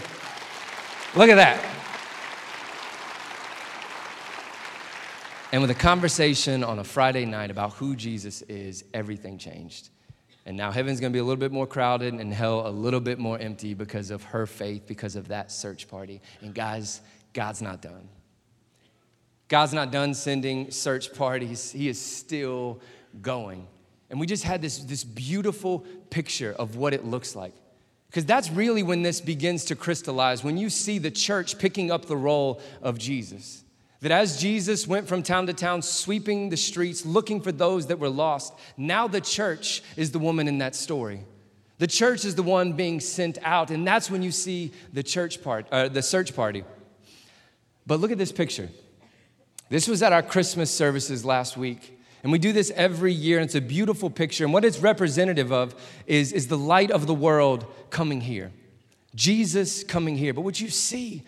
Look 1.14 1.28
at 1.28 1.36
that. 1.36 1.64
And 5.52 5.62
with 5.62 5.70
a 5.70 5.76
conversation 5.76 6.64
on 6.64 6.80
a 6.80 6.82
Friday 6.82 7.24
night 7.24 7.52
about 7.52 7.74
who 7.74 7.94
Jesus 7.94 8.42
is, 8.42 8.82
everything 8.92 9.38
changed. 9.38 9.90
And 10.44 10.56
now 10.56 10.72
heaven's 10.72 10.98
gonna 10.98 11.12
be 11.12 11.20
a 11.20 11.24
little 11.24 11.38
bit 11.38 11.52
more 11.52 11.68
crowded 11.68 12.14
and 12.14 12.34
hell 12.34 12.66
a 12.66 12.68
little 12.68 12.98
bit 12.98 13.20
more 13.20 13.38
empty 13.38 13.72
because 13.72 14.10
of 14.10 14.24
her 14.24 14.44
faith, 14.44 14.88
because 14.88 15.14
of 15.14 15.28
that 15.28 15.52
search 15.52 15.86
party. 15.86 16.20
And 16.40 16.52
guys, 16.52 17.00
God's 17.32 17.62
not 17.62 17.80
done. 17.80 18.08
God's 19.46 19.72
not 19.72 19.92
done 19.92 20.14
sending 20.14 20.72
search 20.72 21.14
parties, 21.14 21.70
He 21.70 21.88
is 21.88 22.00
still 22.00 22.80
going. 23.22 23.68
And 24.14 24.20
we 24.20 24.28
just 24.28 24.44
had 24.44 24.62
this, 24.62 24.78
this 24.78 25.02
beautiful 25.02 25.80
picture 26.08 26.54
of 26.56 26.76
what 26.76 26.94
it 26.94 27.04
looks 27.04 27.34
like. 27.34 27.52
Because 28.06 28.24
that's 28.24 28.48
really 28.48 28.84
when 28.84 29.02
this 29.02 29.20
begins 29.20 29.64
to 29.64 29.74
crystallize, 29.74 30.44
when 30.44 30.56
you 30.56 30.70
see 30.70 30.98
the 31.00 31.10
church 31.10 31.58
picking 31.58 31.90
up 31.90 32.04
the 32.04 32.16
role 32.16 32.60
of 32.80 32.96
Jesus. 32.96 33.64
That 34.02 34.12
as 34.12 34.40
Jesus 34.40 34.86
went 34.86 35.08
from 35.08 35.24
town 35.24 35.48
to 35.48 35.52
town, 35.52 35.82
sweeping 35.82 36.48
the 36.48 36.56
streets, 36.56 37.04
looking 37.04 37.40
for 37.40 37.50
those 37.50 37.88
that 37.88 37.98
were 37.98 38.08
lost, 38.08 38.54
now 38.76 39.08
the 39.08 39.20
church 39.20 39.82
is 39.96 40.12
the 40.12 40.20
woman 40.20 40.46
in 40.46 40.58
that 40.58 40.76
story. 40.76 41.24
The 41.78 41.88
church 41.88 42.24
is 42.24 42.36
the 42.36 42.44
one 42.44 42.74
being 42.74 43.00
sent 43.00 43.38
out, 43.42 43.72
and 43.72 43.84
that's 43.84 44.12
when 44.12 44.22
you 44.22 44.30
see 44.30 44.70
the 44.92 45.02
church 45.02 45.42
part, 45.42 45.66
uh, 45.72 45.88
the 45.88 46.02
search 46.02 46.36
party. 46.36 46.62
But 47.84 47.98
look 47.98 48.12
at 48.12 48.18
this 48.18 48.30
picture. 48.30 48.68
This 49.70 49.88
was 49.88 50.04
at 50.04 50.12
our 50.12 50.22
Christmas 50.22 50.70
services 50.70 51.24
last 51.24 51.56
week. 51.56 51.90
And 52.24 52.32
we 52.32 52.38
do 52.38 52.52
this 52.52 52.72
every 52.74 53.12
year, 53.12 53.38
and 53.38 53.44
it's 53.44 53.54
a 53.54 53.60
beautiful 53.60 54.10
picture. 54.10 54.42
And 54.42 54.52
what 54.52 54.64
it's 54.64 54.80
representative 54.80 55.52
of 55.52 55.74
is, 56.06 56.32
is 56.32 56.48
the 56.48 56.58
light 56.58 56.90
of 56.90 57.06
the 57.06 57.14
world 57.14 57.64
coming 57.90 58.22
here. 58.22 58.50
Jesus 59.14 59.84
coming 59.84 60.16
here. 60.16 60.34
But 60.34 60.40
what 60.40 60.60
you 60.60 60.68
see 60.68 61.22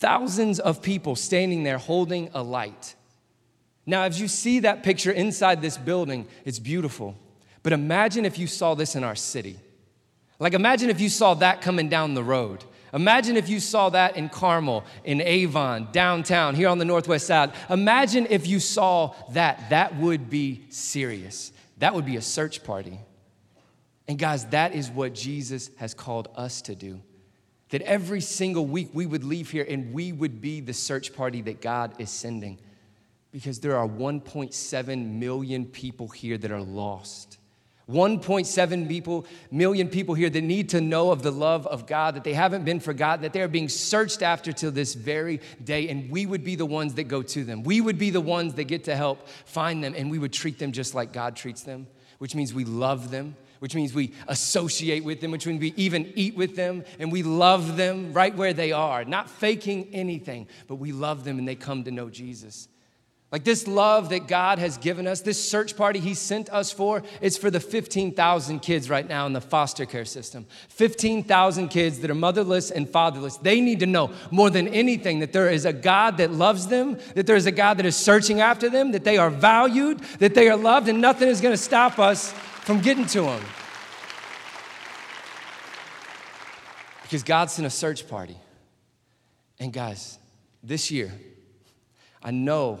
Thousands 0.00 0.58
of 0.58 0.80
people 0.80 1.14
standing 1.14 1.62
there 1.62 1.76
holding 1.76 2.30
a 2.32 2.42
light. 2.42 2.94
Now, 3.84 4.04
as 4.04 4.18
you 4.18 4.28
see 4.28 4.60
that 4.60 4.82
picture 4.82 5.10
inside 5.10 5.60
this 5.60 5.76
building, 5.76 6.26
it's 6.46 6.58
beautiful. 6.58 7.14
But 7.62 7.74
imagine 7.74 8.24
if 8.24 8.38
you 8.38 8.46
saw 8.46 8.74
this 8.74 8.96
in 8.96 9.04
our 9.04 9.14
city. 9.14 9.58
Like, 10.38 10.54
imagine 10.54 10.88
if 10.88 11.02
you 11.02 11.10
saw 11.10 11.34
that 11.34 11.60
coming 11.60 11.90
down 11.90 12.14
the 12.14 12.24
road. 12.24 12.64
Imagine 12.92 13.36
if 13.36 13.48
you 13.48 13.60
saw 13.60 13.90
that 13.90 14.16
in 14.16 14.28
Carmel, 14.28 14.84
in 15.04 15.20
Avon, 15.20 15.88
downtown, 15.92 16.54
here 16.54 16.68
on 16.68 16.78
the 16.78 16.84
Northwest 16.84 17.26
Side. 17.26 17.52
Imagine 17.68 18.26
if 18.30 18.46
you 18.46 18.60
saw 18.60 19.14
that. 19.32 19.70
That 19.70 19.96
would 19.96 20.28
be 20.28 20.64
serious. 20.70 21.52
That 21.78 21.94
would 21.94 22.04
be 22.06 22.16
a 22.16 22.22
search 22.22 22.64
party. 22.64 22.98
And 24.08 24.18
guys, 24.18 24.46
that 24.46 24.74
is 24.74 24.90
what 24.90 25.14
Jesus 25.14 25.70
has 25.76 25.94
called 25.94 26.28
us 26.36 26.62
to 26.62 26.74
do 26.74 27.00
that 27.70 27.82
every 27.82 28.20
single 28.20 28.66
week 28.66 28.90
we 28.92 29.06
would 29.06 29.24
leave 29.24 29.50
here 29.50 29.64
and 29.68 29.92
we 29.92 30.12
would 30.12 30.40
be 30.40 30.60
the 30.60 30.74
search 30.74 31.14
party 31.14 31.40
that 31.42 31.60
God 31.60 31.94
is 31.98 32.10
sending. 32.10 32.58
Because 33.32 33.60
there 33.60 33.76
are 33.76 33.86
1.7 33.86 35.18
million 35.18 35.64
people 35.64 36.08
here 36.08 36.36
that 36.36 36.50
are 36.50 36.60
lost. 36.60 37.38
1.7 37.90 38.88
people, 38.88 39.26
million 39.50 39.88
people 39.88 40.14
here 40.14 40.30
that 40.30 40.42
need 40.42 40.68
to 40.70 40.80
know 40.80 41.10
of 41.10 41.22
the 41.22 41.30
love 41.30 41.66
of 41.66 41.86
God, 41.86 42.14
that 42.14 42.24
they 42.24 42.34
haven't 42.34 42.64
been 42.64 42.80
forgotten, 42.80 43.22
that 43.22 43.32
they 43.32 43.42
are 43.42 43.48
being 43.48 43.68
searched 43.68 44.22
after 44.22 44.52
till 44.52 44.70
this 44.70 44.94
very 44.94 45.40
day, 45.62 45.88
and 45.88 46.10
we 46.10 46.26
would 46.26 46.44
be 46.44 46.54
the 46.54 46.66
ones 46.66 46.94
that 46.94 47.04
go 47.04 47.22
to 47.22 47.44
them. 47.44 47.62
We 47.62 47.80
would 47.80 47.98
be 47.98 48.10
the 48.10 48.20
ones 48.20 48.54
that 48.54 48.64
get 48.64 48.84
to 48.84 48.96
help 48.96 49.28
find 49.44 49.82
them, 49.82 49.94
and 49.96 50.10
we 50.10 50.18
would 50.18 50.32
treat 50.32 50.58
them 50.58 50.72
just 50.72 50.94
like 50.94 51.12
God 51.12 51.36
treats 51.36 51.62
them, 51.62 51.86
which 52.18 52.34
means 52.34 52.54
we 52.54 52.64
love 52.64 53.10
them, 53.10 53.36
which 53.60 53.74
means 53.74 53.94
we 53.94 54.12
associate 54.26 55.04
with 55.04 55.20
them, 55.20 55.30
which 55.30 55.46
means 55.46 55.60
we 55.60 55.74
even 55.76 56.12
eat 56.16 56.34
with 56.34 56.56
them 56.56 56.82
and 56.98 57.12
we 57.12 57.22
love 57.22 57.76
them 57.76 58.12
right 58.12 58.34
where 58.34 58.52
they 58.52 58.72
are, 58.72 59.04
not 59.04 59.30
faking 59.30 59.88
anything, 59.92 60.48
but 60.66 60.76
we 60.76 60.92
love 60.92 61.24
them 61.24 61.38
and 61.38 61.46
they 61.46 61.54
come 61.54 61.84
to 61.84 61.90
know 61.90 62.08
Jesus. 62.08 62.68
Like 63.32 63.44
this 63.44 63.68
love 63.68 64.08
that 64.08 64.26
God 64.26 64.58
has 64.58 64.76
given 64.76 65.06
us, 65.06 65.20
this 65.20 65.48
search 65.48 65.76
party 65.76 66.00
He 66.00 66.14
sent 66.14 66.50
us 66.50 66.72
for, 66.72 67.04
it's 67.20 67.36
for 67.36 67.48
the 67.48 67.60
15,000 67.60 68.58
kids 68.58 68.90
right 68.90 69.08
now 69.08 69.26
in 69.26 69.32
the 69.32 69.40
foster 69.40 69.86
care 69.86 70.04
system. 70.04 70.46
15,000 70.70 71.68
kids 71.68 72.00
that 72.00 72.10
are 72.10 72.14
motherless 72.16 72.72
and 72.72 72.88
fatherless. 72.88 73.36
They 73.36 73.60
need 73.60 73.80
to 73.80 73.86
know 73.86 74.10
more 74.32 74.50
than 74.50 74.66
anything 74.66 75.20
that 75.20 75.32
there 75.32 75.48
is 75.48 75.64
a 75.64 75.72
God 75.72 76.16
that 76.16 76.32
loves 76.32 76.66
them, 76.66 76.98
that 77.14 77.28
there 77.28 77.36
is 77.36 77.46
a 77.46 77.52
God 77.52 77.76
that 77.76 77.86
is 77.86 77.94
searching 77.94 78.40
after 78.40 78.68
them, 78.68 78.90
that 78.92 79.04
they 79.04 79.16
are 79.16 79.30
valued, 79.30 80.00
that 80.18 80.34
they 80.34 80.48
are 80.48 80.56
loved, 80.56 80.88
and 80.88 81.00
nothing 81.00 81.28
is 81.28 81.40
gonna 81.40 81.56
stop 81.56 82.00
us 82.00 82.32
from 82.32 82.80
getting 82.80 83.06
to 83.06 83.22
them. 83.22 83.44
Because 87.02 87.22
God 87.22 87.48
sent 87.48 87.66
a 87.66 87.70
search 87.70 88.08
party. 88.08 88.36
And 89.60 89.72
guys, 89.72 90.18
this 90.64 90.90
year, 90.90 91.12
I 92.22 92.32
know 92.32 92.80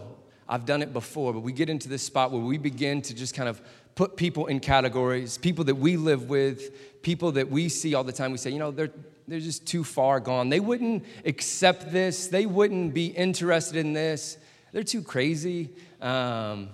I've 0.50 0.66
done 0.66 0.82
it 0.82 0.92
before, 0.92 1.32
but 1.32 1.40
we 1.40 1.52
get 1.52 1.70
into 1.70 1.88
this 1.88 2.02
spot 2.02 2.30
where 2.30 2.42
we 2.42 2.58
begin 2.58 3.00
to 3.02 3.14
just 3.14 3.34
kind 3.34 3.48
of 3.48 3.62
put 3.94 4.16
people 4.16 4.46
in 4.46 4.60
categories, 4.60 5.38
people 5.38 5.64
that 5.64 5.76
we 5.76 5.96
live 5.96 6.28
with, 6.28 7.02
people 7.02 7.32
that 7.32 7.48
we 7.48 7.70
see 7.70 7.94
all 7.94 8.04
the 8.04 8.12
time. 8.12 8.32
We 8.32 8.38
say, 8.38 8.50
you 8.50 8.58
know, 8.58 8.70
they're, 8.70 8.90
they're 9.26 9.40
just 9.40 9.66
too 9.66 9.84
far 9.84 10.20
gone. 10.20 10.50
They 10.50 10.60
wouldn't 10.60 11.06
accept 11.24 11.90
this, 11.90 12.26
they 12.26 12.44
wouldn't 12.44 12.92
be 12.92 13.06
interested 13.06 13.76
in 13.76 13.94
this. 13.94 14.36
They're 14.72 14.84
too 14.84 15.02
crazy. 15.02 15.70
Um, 16.00 16.68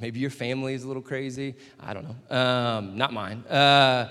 Maybe 0.00 0.18
your 0.18 0.30
family 0.30 0.72
is 0.72 0.82
a 0.82 0.88
little 0.88 1.02
crazy. 1.02 1.54
I 1.78 1.92
don't 1.92 2.06
know. 2.08 2.36
Um, 2.36 2.96
not 2.96 3.12
mine. 3.12 3.44
Uh, 3.46 4.08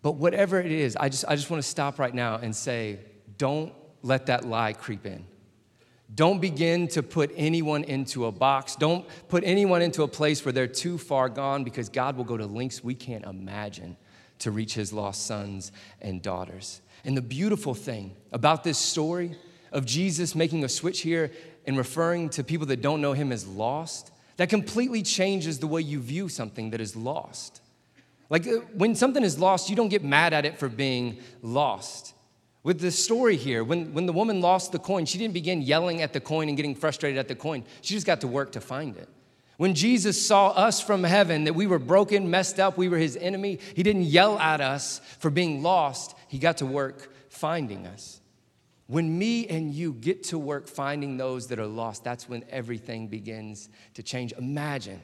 but 0.00 0.12
whatever 0.12 0.58
it 0.60 0.72
is, 0.72 0.96
I 0.96 1.10
just, 1.10 1.26
I 1.28 1.36
just 1.36 1.50
want 1.50 1.62
to 1.62 1.68
stop 1.68 1.98
right 1.98 2.14
now 2.14 2.36
and 2.36 2.56
say, 2.56 3.00
don't 3.36 3.72
let 4.02 4.26
that 4.26 4.46
lie 4.46 4.72
creep 4.72 5.04
in. 5.04 5.26
Don't 6.14 6.40
begin 6.40 6.88
to 6.88 7.02
put 7.02 7.30
anyone 7.36 7.84
into 7.84 8.26
a 8.26 8.32
box. 8.32 8.76
Don't 8.76 9.06
put 9.28 9.44
anyone 9.44 9.82
into 9.82 10.02
a 10.02 10.08
place 10.08 10.44
where 10.44 10.52
they're 10.52 10.66
too 10.66 10.96
far 10.96 11.28
gone 11.28 11.64
because 11.64 11.88
God 11.88 12.16
will 12.16 12.24
go 12.24 12.36
to 12.36 12.46
lengths 12.46 12.82
we 12.82 12.94
can't 12.94 13.24
imagine 13.24 13.96
to 14.38 14.50
reach 14.50 14.74
his 14.74 14.92
lost 14.92 15.26
sons 15.26 15.70
and 16.00 16.22
daughters. 16.22 16.80
And 17.04 17.16
the 17.16 17.22
beautiful 17.22 17.74
thing 17.74 18.16
about 18.32 18.64
this 18.64 18.78
story 18.78 19.36
of 19.70 19.84
Jesus 19.84 20.34
making 20.34 20.64
a 20.64 20.68
switch 20.68 21.02
here 21.02 21.30
and 21.66 21.76
referring 21.76 22.30
to 22.30 22.44
people 22.44 22.66
that 22.68 22.80
don't 22.80 23.00
know 23.00 23.12
him 23.12 23.30
as 23.30 23.46
lost, 23.46 24.10
that 24.38 24.48
completely 24.48 25.02
changes 25.02 25.58
the 25.58 25.66
way 25.66 25.82
you 25.82 26.00
view 26.00 26.28
something 26.28 26.70
that 26.70 26.80
is 26.80 26.96
lost. 26.96 27.60
Like 28.30 28.46
uh, 28.46 28.60
when 28.74 28.94
something 28.94 29.22
is 29.22 29.38
lost, 29.38 29.68
you 29.68 29.76
don't 29.76 29.88
get 29.88 30.04
mad 30.04 30.32
at 30.32 30.46
it 30.46 30.58
for 30.58 30.68
being 30.68 31.18
lost. 31.42 32.14
With 32.68 32.80
the 32.80 32.90
story 32.90 33.36
here, 33.36 33.64
when, 33.64 33.94
when 33.94 34.04
the 34.04 34.12
woman 34.12 34.42
lost 34.42 34.72
the 34.72 34.78
coin, 34.78 35.06
she 35.06 35.16
didn't 35.16 35.32
begin 35.32 35.62
yelling 35.62 36.02
at 36.02 36.12
the 36.12 36.20
coin 36.20 36.48
and 36.48 36.54
getting 36.54 36.74
frustrated 36.74 37.18
at 37.18 37.26
the 37.26 37.34
coin. 37.34 37.64
She 37.80 37.94
just 37.94 38.04
got 38.04 38.20
to 38.20 38.28
work 38.28 38.52
to 38.52 38.60
find 38.60 38.94
it. 38.98 39.08
When 39.56 39.72
Jesus 39.72 40.26
saw 40.26 40.48
us 40.48 40.78
from 40.78 41.02
heaven, 41.02 41.44
that 41.44 41.54
we 41.54 41.66
were 41.66 41.78
broken, 41.78 42.30
messed 42.30 42.60
up, 42.60 42.76
we 42.76 42.90
were 42.90 42.98
his 42.98 43.16
enemy, 43.16 43.58
he 43.74 43.82
didn't 43.82 44.02
yell 44.02 44.38
at 44.38 44.60
us 44.60 45.00
for 45.18 45.30
being 45.30 45.62
lost. 45.62 46.14
He 46.28 46.38
got 46.38 46.58
to 46.58 46.66
work 46.66 47.10
finding 47.30 47.86
us. 47.86 48.20
When 48.86 49.18
me 49.18 49.46
and 49.46 49.72
you 49.72 49.94
get 49.94 50.24
to 50.24 50.38
work 50.38 50.68
finding 50.68 51.16
those 51.16 51.46
that 51.46 51.58
are 51.58 51.66
lost, 51.66 52.04
that's 52.04 52.28
when 52.28 52.44
everything 52.50 53.08
begins 53.08 53.70
to 53.94 54.02
change. 54.02 54.34
Imagine 54.34 55.00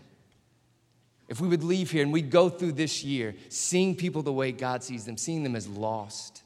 if 1.31 1.41
we 1.41 1.49
would 1.49 1.65
leave 1.65 1.91
here 1.91 2.03
and 2.03 2.13
we'd 2.13 2.31
go 2.31 2.51
through 2.51 2.73
this 2.73 3.03
year 3.03 3.35
seeing 3.49 3.97
people 3.97 4.23
the 4.23 4.35
way 4.35 4.53
God 4.53 4.85
sees 4.85 5.07
them, 5.07 5.17
seeing 5.17 5.43
them 5.43 5.57
as 5.57 5.67
lost, 5.67 6.43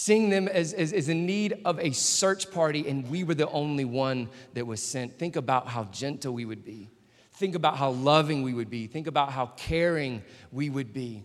seeing 0.00 0.30
them 0.30 0.48
as, 0.48 0.72
as, 0.72 0.94
as 0.94 1.10
in 1.10 1.26
need 1.26 1.60
of 1.66 1.78
a 1.78 1.90
search 1.90 2.50
party, 2.50 2.88
and 2.88 3.08
we 3.10 3.22
were 3.22 3.34
the 3.34 3.48
only 3.50 3.84
one 3.84 4.30
that 4.54 4.66
was 4.66 4.82
sent. 4.82 5.18
Think 5.18 5.36
about 5.36 5.68
how 5.68 5.84
gentle 5.84 6.32
we 6.32 6.46
would 6.46 6.64
be. 6.64 6.88
Think 7.34 7.54
about 7.54 7.76
how 7.76 7.90
loving 7.90 8.42
we 8.42 8.54
would 8.54 8.70
be. 8.70 8.86
Think 8.86 9.06
about 9.06 9.30
how 9.30 9.46
caring 9.58 10.22
we 10.50 10.70
would 10.70 10.94
be. 10.94 11.22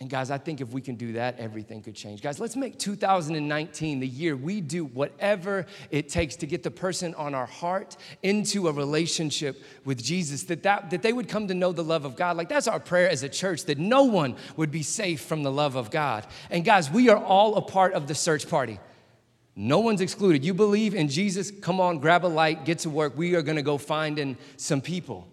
And 0.00 0.08
guys, 0.08 0.30
I 0.30 0.38
think 0.38 0.60
if 0.60 0.72
we 0.72 0.80
can 0.80 0.94
do 0.94 1.14
that, 1.14 1.40
everything 1.40 1.82
could 1.82 1.96
change. 1.96 2.22
Guys, 2.22 2.38
let's 2.38 2.54
make 2.54 2.78
2019 2.78 3.98
the 3.98 4.06
year 4.06 4.36
we 4.36 4.60
do 4.60 4.84
whatever 4.84 5.66
it 5.90 6.08
takes 6.08 6.36
to 6.36 6.46
get 6.46 6.62
the 6.62 6.70
person 6.70 7.16
on 7.16 7.34
our 7.34 7.46
heart 7.46 7.96
into 8.22 8.68
a 8.68 8.72
relationship 8.72 9.60
with 9.84 10.00
Jesus, 10.00 10.44
that, 10.44 10.62
that, 10.62 10.90
that 10.90 11.02
they 11.02 11.12
would 11.12 11.28
come 11.28 11.48
to 11.48 11.54
know 11.54 11.72
the 11.72 11.82
love 11.82 12.04
of 12.04 12.14
God. 12.14 12.36
Like, 12.36 12.48
that's 12.48 12.68
our 12.68 12.78
prayer 12.78 13.10
as 13.10 13.24
a 13.24 13.28
church, 13.28 13.64
that 13.64 13.78
no 13.78 14.04
one 14.04 14.36
would 14.56 14.70
be 14.70 14.84
safe 14.84 15.22
from 15.22 15.42
the 15.42 15.50
love 15.50 15.74
of 15.74 15.90
God. 15.90 16.28
And 16.48 16.64
guys, 16.64 16.88
we 16.88 17.08
are 17.08 17.18
all 17.18 17.56
a 17.56 17.62
part 17.62 17.94
of 17.94 18.06
the 18.06 18.14
search 18.14 18.48
party. 18.48 18.78
No 19.56 19.80
one's 19.80 20.00
excluded. 20.00 20.44
You 20.44 20.54
believe 20.54 20.94
in 20.94 21.08
Jesus, 21.08 21.50
come 21.50 21.80
on, 21.80 21.98
grab 21.98 22.24
a 22.24 22.28
light, 22.28 22.64
get 22.64 22.78
to 22.80 22.90
work. 22.90 23.16
We 23.16 23.34
are 23.34 23.42
gonna 23.42 23.62
go 23.62 23.78
finding 23.78 24.36
some 24.56 24.80
people. 24.80 25.26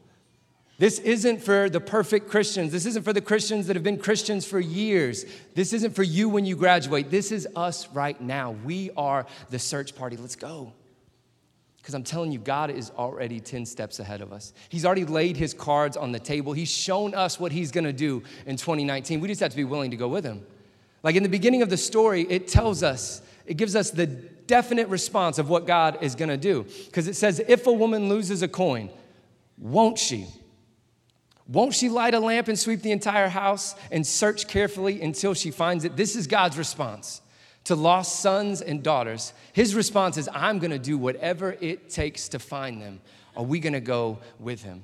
This 0.77 0.99
isn't 0.99 1.41
for 1.41 1.69
the 1.69 1.79
perfect 1.79 2.29
Christians. 2.29 2.71
This 2.71 2.85
isn't 2.85 3.03
for 3.03 3.13
the 3.13 3.21
Christians 3.21 3.67
that 3.67 3.77
have 3.77 3.83
been 3.83 3.97
Christians 3.97 4.45
for 4.45 4.59
years. 4.59 5.25
This 5.53 5.71
isn't 5.71 5.95
for 5.95 6.03
you 6.03 6.27
when 6.27 6.45
you 6.45 6.57
graduate. 6.57 7.09
This 7.09 7.31
is 7.31 7.47
us 7.55 7.88
right 7.89 8.19
now. 8.19 8.51
We 8.65 8.91
are 8.97 9.25
the 9.49 9.59
search 9.59 9.95
party. 9.95 10.17
Let's 10.17 10.35
go. 10.35 10.73
Because 11.77 11.93
I'm 11.93 12.03
telling 12.03 12.31
you, 12.31 12.39
God 12.39 12.71
is 12.71 12.89
already 12.97 13.39
10 13.39 13.65
steps 13.65 13.99
ahead 13.99 14.19
of 14.19 14.33
us. 14.33 14.53
He's 14.69 14.85
already 14.85 15.05
laid 15.05 15.38
his 15.38 15.53
cards 15.53 15.95
on 15.95 16.11
the 16.11 16.19
table. 16.19 16.51
He's 16.51 16.71
shown 16.71 17.13
us 17.13 17.39
what 17.39 17.51
he's 17.53 17.71
gonna 17.71 17.93
do 17.93 18.23
in 18.45 18.57
2019. 18.57 19.21
We 19.21 19.29
just 19.29 19.39
have 19.39 19.51
to 19.51 19.57
be 19.57 19.63
willing 19.63 19.91
to 19.91 19.97
go 19.97 20.09
with 20.09 20.25
him. 20.25 20.45
Like 21.03 21.15
in 21.15 21.23
the 21.23 21.29
beginning 21.29 21.61
of 21.61 21.69
the 21.69 21.77
story, 21.77 22.25
it 22.27 22.47
tells 22.47 22.83
us, 22.83 23.21
it 23.45 23.53
gives 23.55 23.75
us 23.75 23.91
the 23.91 24.07
definite 24.07 24.89
response 24.89 25.38
of 25.38 25.47
what 25.47 25.67
God 25.67 25.99
is 26.01 26.15
gonna 26.15 26.38
do. 26.38 26.65
Because 26.88 27.07
it 27.07 27.15
says, 27.15 27.39
if 27.47 27.65
a 27.67 27.71
woman 27.71 28.09
loses 28.09 28.41
a 28.41 28.47
coin, 28.47 28.89
won't 29.57 29.97
she? 29.99 30.27
Won't 31.47 31.75
she 31.75 31.89
light 31.89 32.13
a 32.15 32.19
lamp 32.19 32.47
and 32.47 32.58
sweep 32.58 32.81
the 32.81 32.91
entire 32.91 33.27
house 33.27 33.75
and 33.91 34.05
search 34.05 34.47
carefully 34.47 35.01
until 35.01 35.34
she 35.34 35.51
finds 35.51 35.86
it? 35.86 35.95
This 35.95 36.15
is 36.15 36.25
God's 36.27 36.58
response 36.58 37.21
to 37.65 37.75
lost 37.75 38.19
sons 38.19 38.62
and 38.62 38.84
daughters. 38.84 39.34
His 39.53 39.75
response 39.75 40.17
is, 40.17 40.29
I'm 40.31 40.60
gonna 40.60 40.79
do 40.79 40.97
whatever 40.97 41.55
it 41.60 41.89
takes 41.89 42.29
to 42.29 42.39
find 42.39 42.81
them. 42.81 42.99
Are 43.36 43.43
we 43.43 43.60
gonna 43.60 43.81
go 43.81 44.19
with 44.39 44.63
him? 44.63 44.84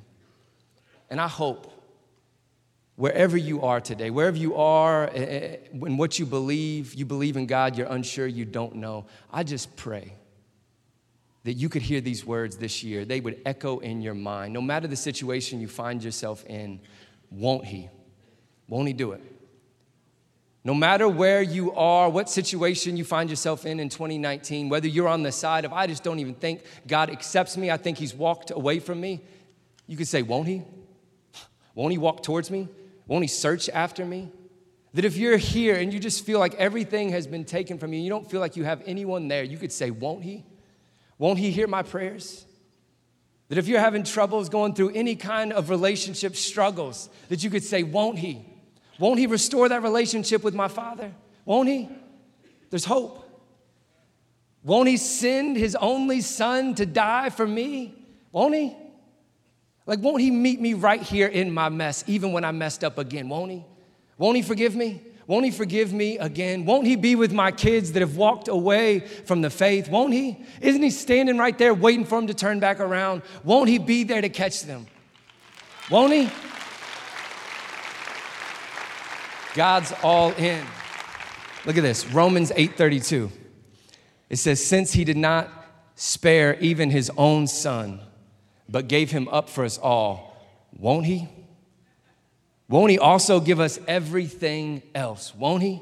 And 1.09 1.19
I 1.19 1.27
hope 1.27 1.71
wherever 2.95 3.37
you 3.37 3.63
are 3.63 3.81
today, 3.81 4.09
wherever 4.09 4.37
you 4.37 4.55
are, 4.55 5.05
in 5.05 5.23
eh, 5.23 5.25
eh, 5.25 5.57
what 5.73 6.19
you 6.19 6.25
believe, 6.25 6.93
you 6.93 7.05
believe 7.05 7.37
in 7.37 7.47
God, 7.47 7.75
you're 7.75 7.87
unsure, 7.87 8.27
you 8.27 8.45
don't 8.45 8.75
know. 8.75 9.05
I 9.31 9.43
just 9.43 9.75
pray 9.75 10.13
that 11.43 11.53
you 11.53 11.69
could 11.69 11.81
hear 11.81 12.01
these 12.01 12.25
words 12.25 12.57
this 12.57 12.83
year. 12.83 13.03
They 13.03 13.19
would 13.19 13.41
echo 13.45 13.79
in 13.79 14.01
your 14.01 14.13
mind. 14.13 14.53
No 14.53 14.61
matter 14.61 14.87
the 14.87 14.95
situation 14.95 15.59
you 15.59 15.67
find 15.67 16.03
yourself 16.03 16.45
in, 16.45 16.79
won't 17.31 17.65
He? 17.65 17.89
Won't 18.67 18.87
He 18.87 18.93
do 18.93 19.13
it? 19.13 19.21
No 20.63 20.75
matter 20.75 21.09
where 21.09 21.41
you 21.41 21.73
are, 21.73 22.07
what 22.09 22.29
situation 22.29 22.95
you 22.95 23.03
find 23.03 23.29
yourself 23.29 23.65
in 23.65 23.79
in 23.79 23.89
2019, 23.89 24.69
whether 24.69 24.87
you're 24.87 25.07
on 25.07 25.23
the 25.23 25.31
side 25.31 25.65
of, 25.65 25.73
I 25.73 25.87
just 25.87 26.03
don't 26.03 26.19
even 26.19 26.35
think 26.35 26.63
God 26.87 27.09
accepts 27.09 27.57
me, 27.57 27.71
I 27.71 27.77
think 27.77 27.97
He's 27.97 28.13
walked 28.13 28.51
away 28.51 28.79
from 28.79 29.01
me, 29.01 29.21
you 29.87 29.97
could 29.97 30.07
say, 30.07 30.21
Won't 30.21 30.47
He? 30.47 30.61
Won't 31.73 31.91
He 31.91 31.97
walk 31.97 32.21
towards 32.21 32.51
me? 32.51 32.67
Won't 33.07 33.23
He 33.23 33.27
search 33.27 33.67
after 33.69 34.05
me? 34.05 34.31
That 34.93 35.05
if 35.05 35.17
you're 35.17 35.37
here 35.37 35.77
and 35.77 35.91
you 35.91 35.99
just 35.99 36.23
feel 36.25 36.37
like 36.37 36.53
everything 36.55 37.09
has 37.09 37.25
been 37.25 37.45
taken 37.45 37.79
from 37.79 37.93
you, 37.93 37.99
you 37.99 38.09
don't 38.09 38.29
feel 38.29 38.41
like 38.41 38.55
you 38.55 38.65
have 38.65 38.83
anyone 38.85 39.29
there, 39.29 39.43
you 39.43 39.57
could 39.57 39.71
say, 39.71 39.89
Won't 39.89 40.23
He? 40.23 40.45
Won't 41.21 41.37
He 41.37 41.51
hear 41.51 41.67
my 41.67 41.83
prayers? 41.83 42.47
That 43.49 43.59
if 43.59 43.67
you're 43.67 43.79
having 43.79 44.03
troubles 44.03 44.49
going 44.49 44.73
through 44.73 44.93
any 44.95 45.15
kind 45.15 45.53
of 45.53 45.69
relationship 45.69 46.35
struggles, 46.35 47.09
that 47.29 47.43
you 47.43 47.51
could 47.51 47.63
say, 47.63 47.83
Won't 47.83 48.17
He? 48.17 48.43
Won't 48.97 49.19
He 49.19 49.27
restore 49.27 49.69
that 49.69 49.83
relationship 49.83 50.43
with 50.43 50.55
my 50.55 50.67
Father? 50.67 51.11
Won't 51.45 51.69
He? 51.69 51.87
There's 52.71 52.85
hope. 52.85 53.23
Won't 54.63 54.89
He 54.89 54.97
send 54.97 55.57
His 55.57 55.75
only 55.75 56.21
Son 56.21 56.73
to 56.73 56.87
die 56.87 57.29
for 57.29 57.45
me? 57.45 57.93
Won't 58.31 58.55
He? 58.55 58.75
Like, 59.85 59.99
won't 59.99 60.21
He 60.21 60.31
meet 60.31 60.59
me 60.59 60.73
right 60.73 61.03
here 61.03 61.27
in 61.27 61.53
my 61.53 61.69
mess, 61.69 62.03
even 62.07 62.31
when 62.33 62.43
I 62.43 62.51
messed 62.51 62.83
up 62.83 62.97
again? 62.97 63.29
Won't 63.29 63.51
He? 63.51 63.63
Won't 64.17 64.37
He 64.37 64.41
forgive 64.41 64.75
me? 64.75 65.03
Won't 65.31 65.45
He 65.45 65.51
forgive 65.51 65.93
me 65.93 66.17
again? 66.17 66.65
Won't 66.65 66.85
He 66.85 66.97
be 66.97 67.15
with 67.15 67.31
my 67.31 67.53
kids 67.53 67.93
that 67.93 68.01
have 68.01 68.17
walked 68.17 68.49
away 68.49 68.99
from 68.99 69.39
the 69.39 69.49
faith? 69.49 69.87
Won't 69.87 70.11
He? 70.11 70.45
Isn't 70.59 70.83
He 70.83 70.89
standing 70.89 71.37
right 71.37 71.57
there 71.57 71.73
waiting 71.73 72.03
for 72.03 72.17
them 72.17 72.27
to 72.27 72.33
turn 72.33 72.59
back 72.59 72.81
around? 72.81 73.21
Won't 73.45 73.69
He 73.69 73.77
be 73.77 74.03
there 74.03 74.19
to 74.19 74.27
catch 74.27 74.63
them? 74.63 74.87
Won't 75.89 76.11
He? 76.11 76.29
God's 79.53 79.93
all 80.03 80.33
in. 80.33 80.65
Look 81.65 81.77
at 81.77 81.83
this 81.83 82.05
Romans 82.07 82.51
8:32. 82.51 83.31
It 84.29 84.35
says, 84.35 84.61
Since 84.61 84.91
He 84.91 85.05
did 85.05 85.15
not 85.15 85.49
spare 85.95 86.59
even 86.59 86.89
His 86.89 87.09
own 87.15 87.47
Son, 87.47 88.01
but 88.67 88.89
gave 88.89 89.11
Him 89.11 89.29
up 89.29 89.49
for 89.49 89.63
us 89.63 89.77
all, 89.77 90.35
won't 90.77 91.05
He? 91.05 91.29
Won't 92.71 92.89
He 92.89 92.97
also 92.97 93.41
give 93.41 93.59
us 93.59 93.79
everything 93.85 94.81
else? 94.95 95.35
Won't 95.35 95.61
He? 95.61 95.81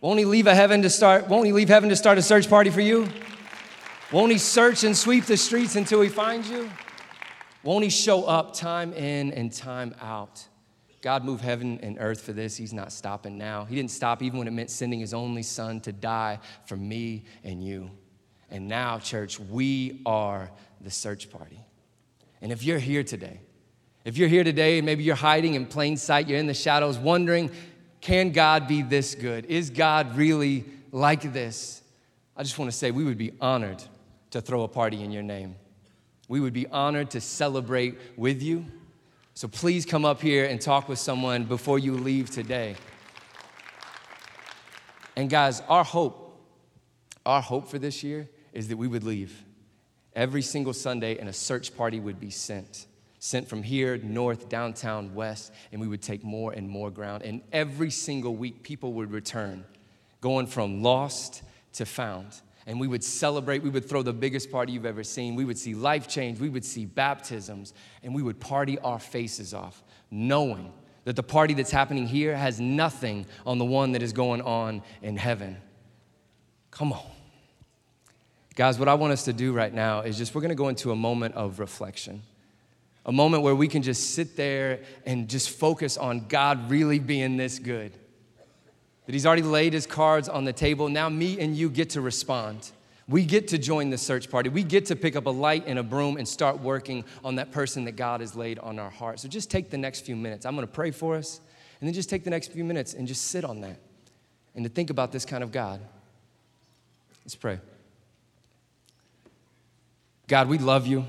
Won't 0.00 0.18
He 0.18 0.24
leave 0.24 0.46
a 0.46 0.54
heaven 0.54 0.80
to 0.80 0.88
start? 0.88 1.28
Won't 1.28 1.44
He 1.44 1.52
leave 1.52 1.68
heaven 1.68 1.90
to 1.90 1.96
start 1.96 2.16
a 2.16 2.22
search 2.22 2.48
party 2.48 2.70
for 2.70 2.80
you? 2.80 3.06
Won't 4.10 4.32
He 4.32 4.38
search 4.38 4.82
and 4.82 4.96
sweep 4.96 5.26
the 5.26 5.36
streets 5.36 5.76
until 5.76 6.00
He 6.00 6.08
finds 6.08 6.48
you? 6.48 6.70
Won't 7.62 7.84
He 7.84 7.90
show 7.90 8.24
up 8.24 8.54
time 8.54 8.94
in 8.94 9.30
and 9.34 9.52
time 9.52 9.94
out? 10.00 10.42
God 11.02 11.22
moved 11.22 11.44
heaven 11.44 11.80
and 11.82 11.98
earth 12.00 12.22
for 12.22 12.32
this. 12.32 12.56
He's 12.56 12.72
not 12.72 12.90
stopping 12.90 13.36
now. 13.36 13.66
He 13.66 13.74
didn't 13.74 13.90
stop 13.90 14.22
even 14.22 14.38
when 14.38 14.48
it 14.48 14.52
meant 14.52 14.70
sending 14.70 15.00
His 15.00 15.12
only 15.12 15.42
Son 15.42 15.80
to 15.80 15.92
die 15.92 16.38
for 16.64 16.78
me 16.78 17.24
and 17.44 17.62
you. 17.62 17.90
And 18.50 18.68
now, 18.68 19.00
church, 19.00 19.38
we 19.38 20.00
are 20.06 20.50
the 20.80 20.90
search 20.90 21.30
party. 21.30 21.60
And 22.40 22.50
if 22.50 22.62
you're 22.62 22.78
here 22.78 23.04
today 23.04 23.40
if 24.06 24.16
you're 24.16 24.28
here 24.28 24.44
today 24.44 24.78
and 24.78 24.86
maybe 24.86 25.02
you're 25.02 25.16
hiding 25.16 25.54
in 25.54 25.66
plain 25.66 25.96
sight, 25.96 26.28
you're 26.28 26.38
in 26.38 26.46
the 26.46 26.54
shadows, 26.54 26.96
wondering, 26.96 27.50
can 28.00 28.30
God 28.30 28.68
be 28.68 28.82
this 28.82 29.16
good? 29.16 29.46
Is 29.46 29.68
God 29.68 30.16
really 30.16 30.64
like 30.92 31.32
this? 31.32 31.82
I 32.36 32.44
just 32.44 32.56
want 32.56 32.70
to 32.70 32.76
say 32.76 32.92
we 32.92 33.02
would 33.02 33.18
be 33.18 33.32
honored 33.40 33.82
to 34.30 34.40
throw 34.40 34.62
a 34.62 34.68
party 34.68 35.02
in 35.02 35.10
your 35.10 35.24
name. 35.24 35.56
We 36.28 36.38
would 36.38 36.52
be 36.52 36.68
honored 36.68 37.10
to 37.10 37.20
celebrate 37.20 37.98
with 38.16 38.42
you. 38.42 38.66
So 39.34 39.48
please 39.48 39.84
come 39.84 40.04
up 40.04 40.22
here 40.22 40.44
and 40.44 40.60
talk 40.60 40.88
with 40.88 41.00
someone 41.00 41.42
before 41.42 41.80
you 41.80 41.94
leave 41.94 42.30
today. 42.30 42.76
And 45.16 45.28
guys, 45.28 45.62
our 45.62 45.82
hope, 45.82 46.46
our 47.26 47.42
hope 47.42 47.66
for 47.66 47.80
this 47.80 48.04
year 48.04 48.28
is 48.52 48.68
that 48.68 48.76
we 48.76 48.86
would 48.86 49.02
leave 49.02 49.42
every 50.14 50.42
single 50.42 50.72
Sunday 50.72 51.18
and 51.18 51.28
a 51.28 51.32
search 51.32 51.76
party 51.76 51.98
would 51.98 52.20
be 52.20 52.30
sent 52.30 52.86
sent 53.26 53.48
from 53.48 53.60
here, 53.60 53.98
north, 53.98 54.48
downtown, 54.48 55.12
west, 55.12 55.52
and 55.72 55.80
we 55.80 55.88
would 55.88 56.00
take 56.00 56.22
more 56.22 56.52
and 56.52 56.68
more 56.68 56.92
ground. 56.92 57.24
And 57.24 57.42
every 57.52 57.90
single 57.90 58.36
week, 58.36 58.62
people 58.62 58.92
would 58.92 59.10
return, 59.10 59.64
going 60.20 60.46
from 60.46 60.80
lost 60.80 61.42
to 61.72 61.84
found. 61.84 62.40
And 62.68 62.78
we 62.78 62.86
would 62.86 63.02
celebrate, 63.02 63.64
we 63.64 63.68
would 63.68 63.88
throw 63.88 64.02
the 64.02 64.12
biggest 64.12 64.52
party 64.52 64.72
you've 64.72 64.86
ever 64.86 65.02
seen. 65.02 65.34
We 65.34 65.44
would 65.44 65.58
see 65.58 65.74
life 65.74 66.06
change, 66.06 66.38
we 66.38 66.48
would 66.48 66.64
see 66.64 66.84
baptisms, 66.84 67.74
and 68.04 68.14
we 68.14 68.22
would 68.22 68.38
party 68.38 68.78
our 68.78 69.00
faces 69.00 69.52
off, 69.52 69.82
knowing 70.08 70.72
that 71.02 71.16
the 71.16 71.24
party 71.24 71.52
that's 71.52 71.72
happening 71.72 72.06
here 72.06 72.36
has 72.36 72.60
nothing 72.60 73.26
on 73.44 73.58
the 73.58 73.64
one 73.64 73.90
that 73.92 74.04
is 74.04 74.12
going 74.12 74.40
on 74.42 74.82
in 75.02 75.16
heaven. 75.16 75.56
Come 76.70 76.92
on. 76.92 77.02
Guys, 78.54 78.78
what 78.78 78.86
I 78.86 78.94
want 78.94 79.12
us 79.12 79.24
to 79.24 79.32
do 79.32 79.52
right 79.52 79.74
now 79.74 80.02
is 80.02 80.16
just 80.16 80.32
we're 80.32 80.42
gonna 80.42 80.54
go 80.54 80.68
into 80.68 80.92
a 80.92 80.96
moment 80.96 81.34
of 81.34 81.58
reflection 81.58 82.22
a 83.06 83.12
moment 83.12 83.44
where 83.44 83.54
we 83.54 83.68
can 83.68 83.82
just 83.82 84.14
sit 84.14 84.36
there 84.36 84.80
and 85.06 85.28
just 85.28 85.50
focus 85.50 85.96
on 85.96 86.26
God 86.26 86.68
really 86.68 86.98
being 86.98 87.36
this 87.36 87.60
good. 87.60 87.92
That 89.06 89.12
He's 89.12 89.24
already 89.24 89.42
laid 89.42 89.72
His 89.72 89.86
cards 89.86 90.28
on 90.28 90.44
the 90.44 90.52
table. 90.52 90.88
Now, 90.88 91.08
me 91.08 91.38
and 91.38 91.56
you 91.56 91.70
get 91.70 91.90
to 91.90 92.00
respond. 92.00 92.72
We 93.08 93.24
get 93.24 93.46
to 93.48 93.58
join 93.58 93.90
the 93.90 93.98
search 93.98 94.28
party. 94.28 94.48
We 94.48 94.64
get 94.64 94.86
to 94.86 94.96
pick 94.96 95.14
up 95.14 95.26
a 95.26 95.30
light 95.30 95.62
and 95.68 95.78
a 95.78 95.84
broom 95.84 96.16
and 96.16 96.26
start 96.26 96.58
working 96.58 97.04
on 97.24 97.36
that 97.36 97.52
person 97.52 97.84
that 97.84 97.92
God 97.92 98.20
has 98.20 98.34
laid 98.34 98.58
on 98.58 98.80
our 98.80 98.90
heart. 98.90 99.20
So 99.20 99.28
just 99.28 99.48
take 99.48 99.70
the 99.70 99.78
next 99.78 100.00
few 100.00 100.16
minutes. 100.16 100.44
I'm 100.44 100.56
going 100.56 100.66
to 100.66 100.72
pray 100.72 100.90
for 100.90 101.14
us, 101.14 101.40
and 101.80 101.86
then 101.86 101.94
just 101.94 102.10
take 102.10 102.24
the 102.24 102.30
next 102.30 102.50
few 102.50 102.64
minutes 102.64 102.94
and 102.94 103.06
just 103.06 103.26
sit 103.26 103.44
on 103.44 103.60
that 103.60 103.78
and 104.56 104.64
to 104.64 104.68
think 104.68 104.90
about 104.90 105.12
this 105.12 105.24
kind 105.24 105.44
of 105.44 105.52
God. 105.52 105.80
Let's 107.24 107.36
pray. 107.36 107.60
God, 110.26 110.48
we 110.48 110.58
love 110.58 110.88
you. 110.88 111.04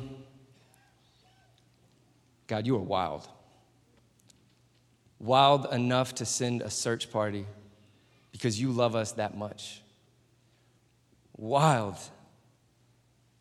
God, 2.47 2.65
you 2.65 2.75
are 2.75 2.81
wild. 2.81 3.27
Wild 5.19 5.71
enough 5.73 6.15
to 6.15 6.25
send 6.25 6.61
a 6.61 6.69
search 6.69 7.11
party 7.11 7.45
because 8.31 8.59
you 8.59 8.71
love 8.71 8.95
us 8.95 9.13
that 9.13 9.37
much. 9.37 9.81
Wild 11.35 11.97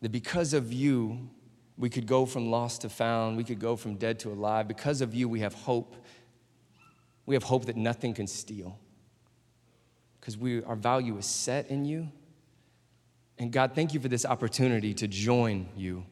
that 0.01 0.11
because 0.11 0.53
of 0.53 0.71
you, 0.71 1.29
we 1.77 1.89
could 1.89 2.07
go 2.07 2.25
from 2.25 2.49
lost 2.49 2.81
to 2.81 2.89
found, 2.89 3.37
we 3.37 3.43
could 3.43 3.59
go 3.59 3.75
from 3.75 3.95
dead 3.95 4.19
to 4.19 4.29
alive. 4.29 4.67
Because 4.67 5.01
of 5.01 5.13
you, 5.13 5.29
we 5.29 5.39
have 5.41 5.53
hope. 5.53 5.95
We 7.25 7.35
have 7.35 7.43
hope 7.43 7.65
that 7.65 7.75
nothing 7.75 8.13
can 8.13 8.25
steal 8.25 8.79
because 10.19 10.37
we, 10.37 10.63
our 10.63 10.75
value 10.75 11.17
is 11.17 11.25
set 11.25 11.69
in 11.69 11.85
you. 11.85 12.09
And 13.37 13.51
God, 13.51 13.73
thank 13.75 13.93
you 13.93 13.99
for 13.99 14.07
this 14.07 14.25
opportunity 14.25 14.93
to 14.95 15.07
join 15.07 15.69
you 15.75 16.05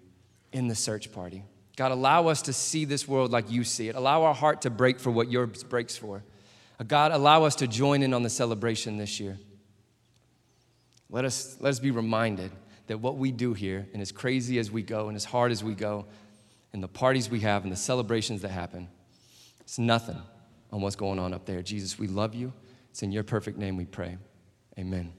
in 0.51 0.67
the 0.67 0.75
search 0.75 1.11
party. 1.11 1.43
God, 1.75 1.91
allow 1.91 2.27
us 2.27 2.41
to 2.43 2.53
see 2.53 2.85
this 2.85 3.07
world 3.07 3.31
like 3.31 3.51
you 3.51 3.63
see 3.63 3.89
it. 3.89 3.95
Allow 3.95 4.23
our 4.23 4.33
heart 4.33 4.61
to 4.61 4.69
break 4.69 4.99
for 4.99 5.11
what 5.11 5.29
yours 5.29 5.63
breaks 5.63 5.97
for. 5.97 6.23
Uh, 6.79 6.83
God, 6.83 7.11
allow 7.11 7.43
us 7.43 7.55
to 7.55 7.67
join 7.67 8.01
in 8.01 8.13
on 8.13 8.23
the 8.23 8.29
celebration 8.29 8.97
this 8.97 9.19
year. 9.19 9.37
Let 11.09 11.25
us, 11.25 11.57
let 11.59 11.69
us 11.69 11.79
be 11.79 11.91
reminded 11.91 12.51
that 12.87 12.99
what 12.99 13.17
we 13.17 13.31
do 13.31 13.53
here, 13.53 13.87
and 13.93 14.01
as 14.01 14.11
crazy 14.11 14.59
as 14.59 14.71
we 14.71 14.83
go, 14.83 15.07
and 15.07 15.15
as 15.15 15.25
hard 15.25 15.51
as 15.51 15.63
we 15.63 15.73
go, 15.73 16.05
and 16.73 16.83
the 16.83 16.87
parties 16.87 17.29
we 17.29 17.39
have 17.41 17.63
and 17.63 17.71
the 17.71 17.77
celebrations 17.77 18.41
that 18.41 18.49
happen, 18.49 18.87
it's 19.61 19.79
nothing 19.79 20.21
on 20.71 20.81
what's 20.81 20.95
going 20.95 21.19
on 21.19 21.33
up 21.33 21.45
there. 21.45 21.61
Jesus, 21.61 21.97
we 21.97 22.07
love 22.07 22.35
you. 22.35 22.53
It's 22.91 23.01
in 23.01 23.11
your 23.11 23.23
perfect 23.23 23.57
name 23.57 23.77
we 23.77 23.85
pray. 23.85 24.17
Amen. 24.77 25.13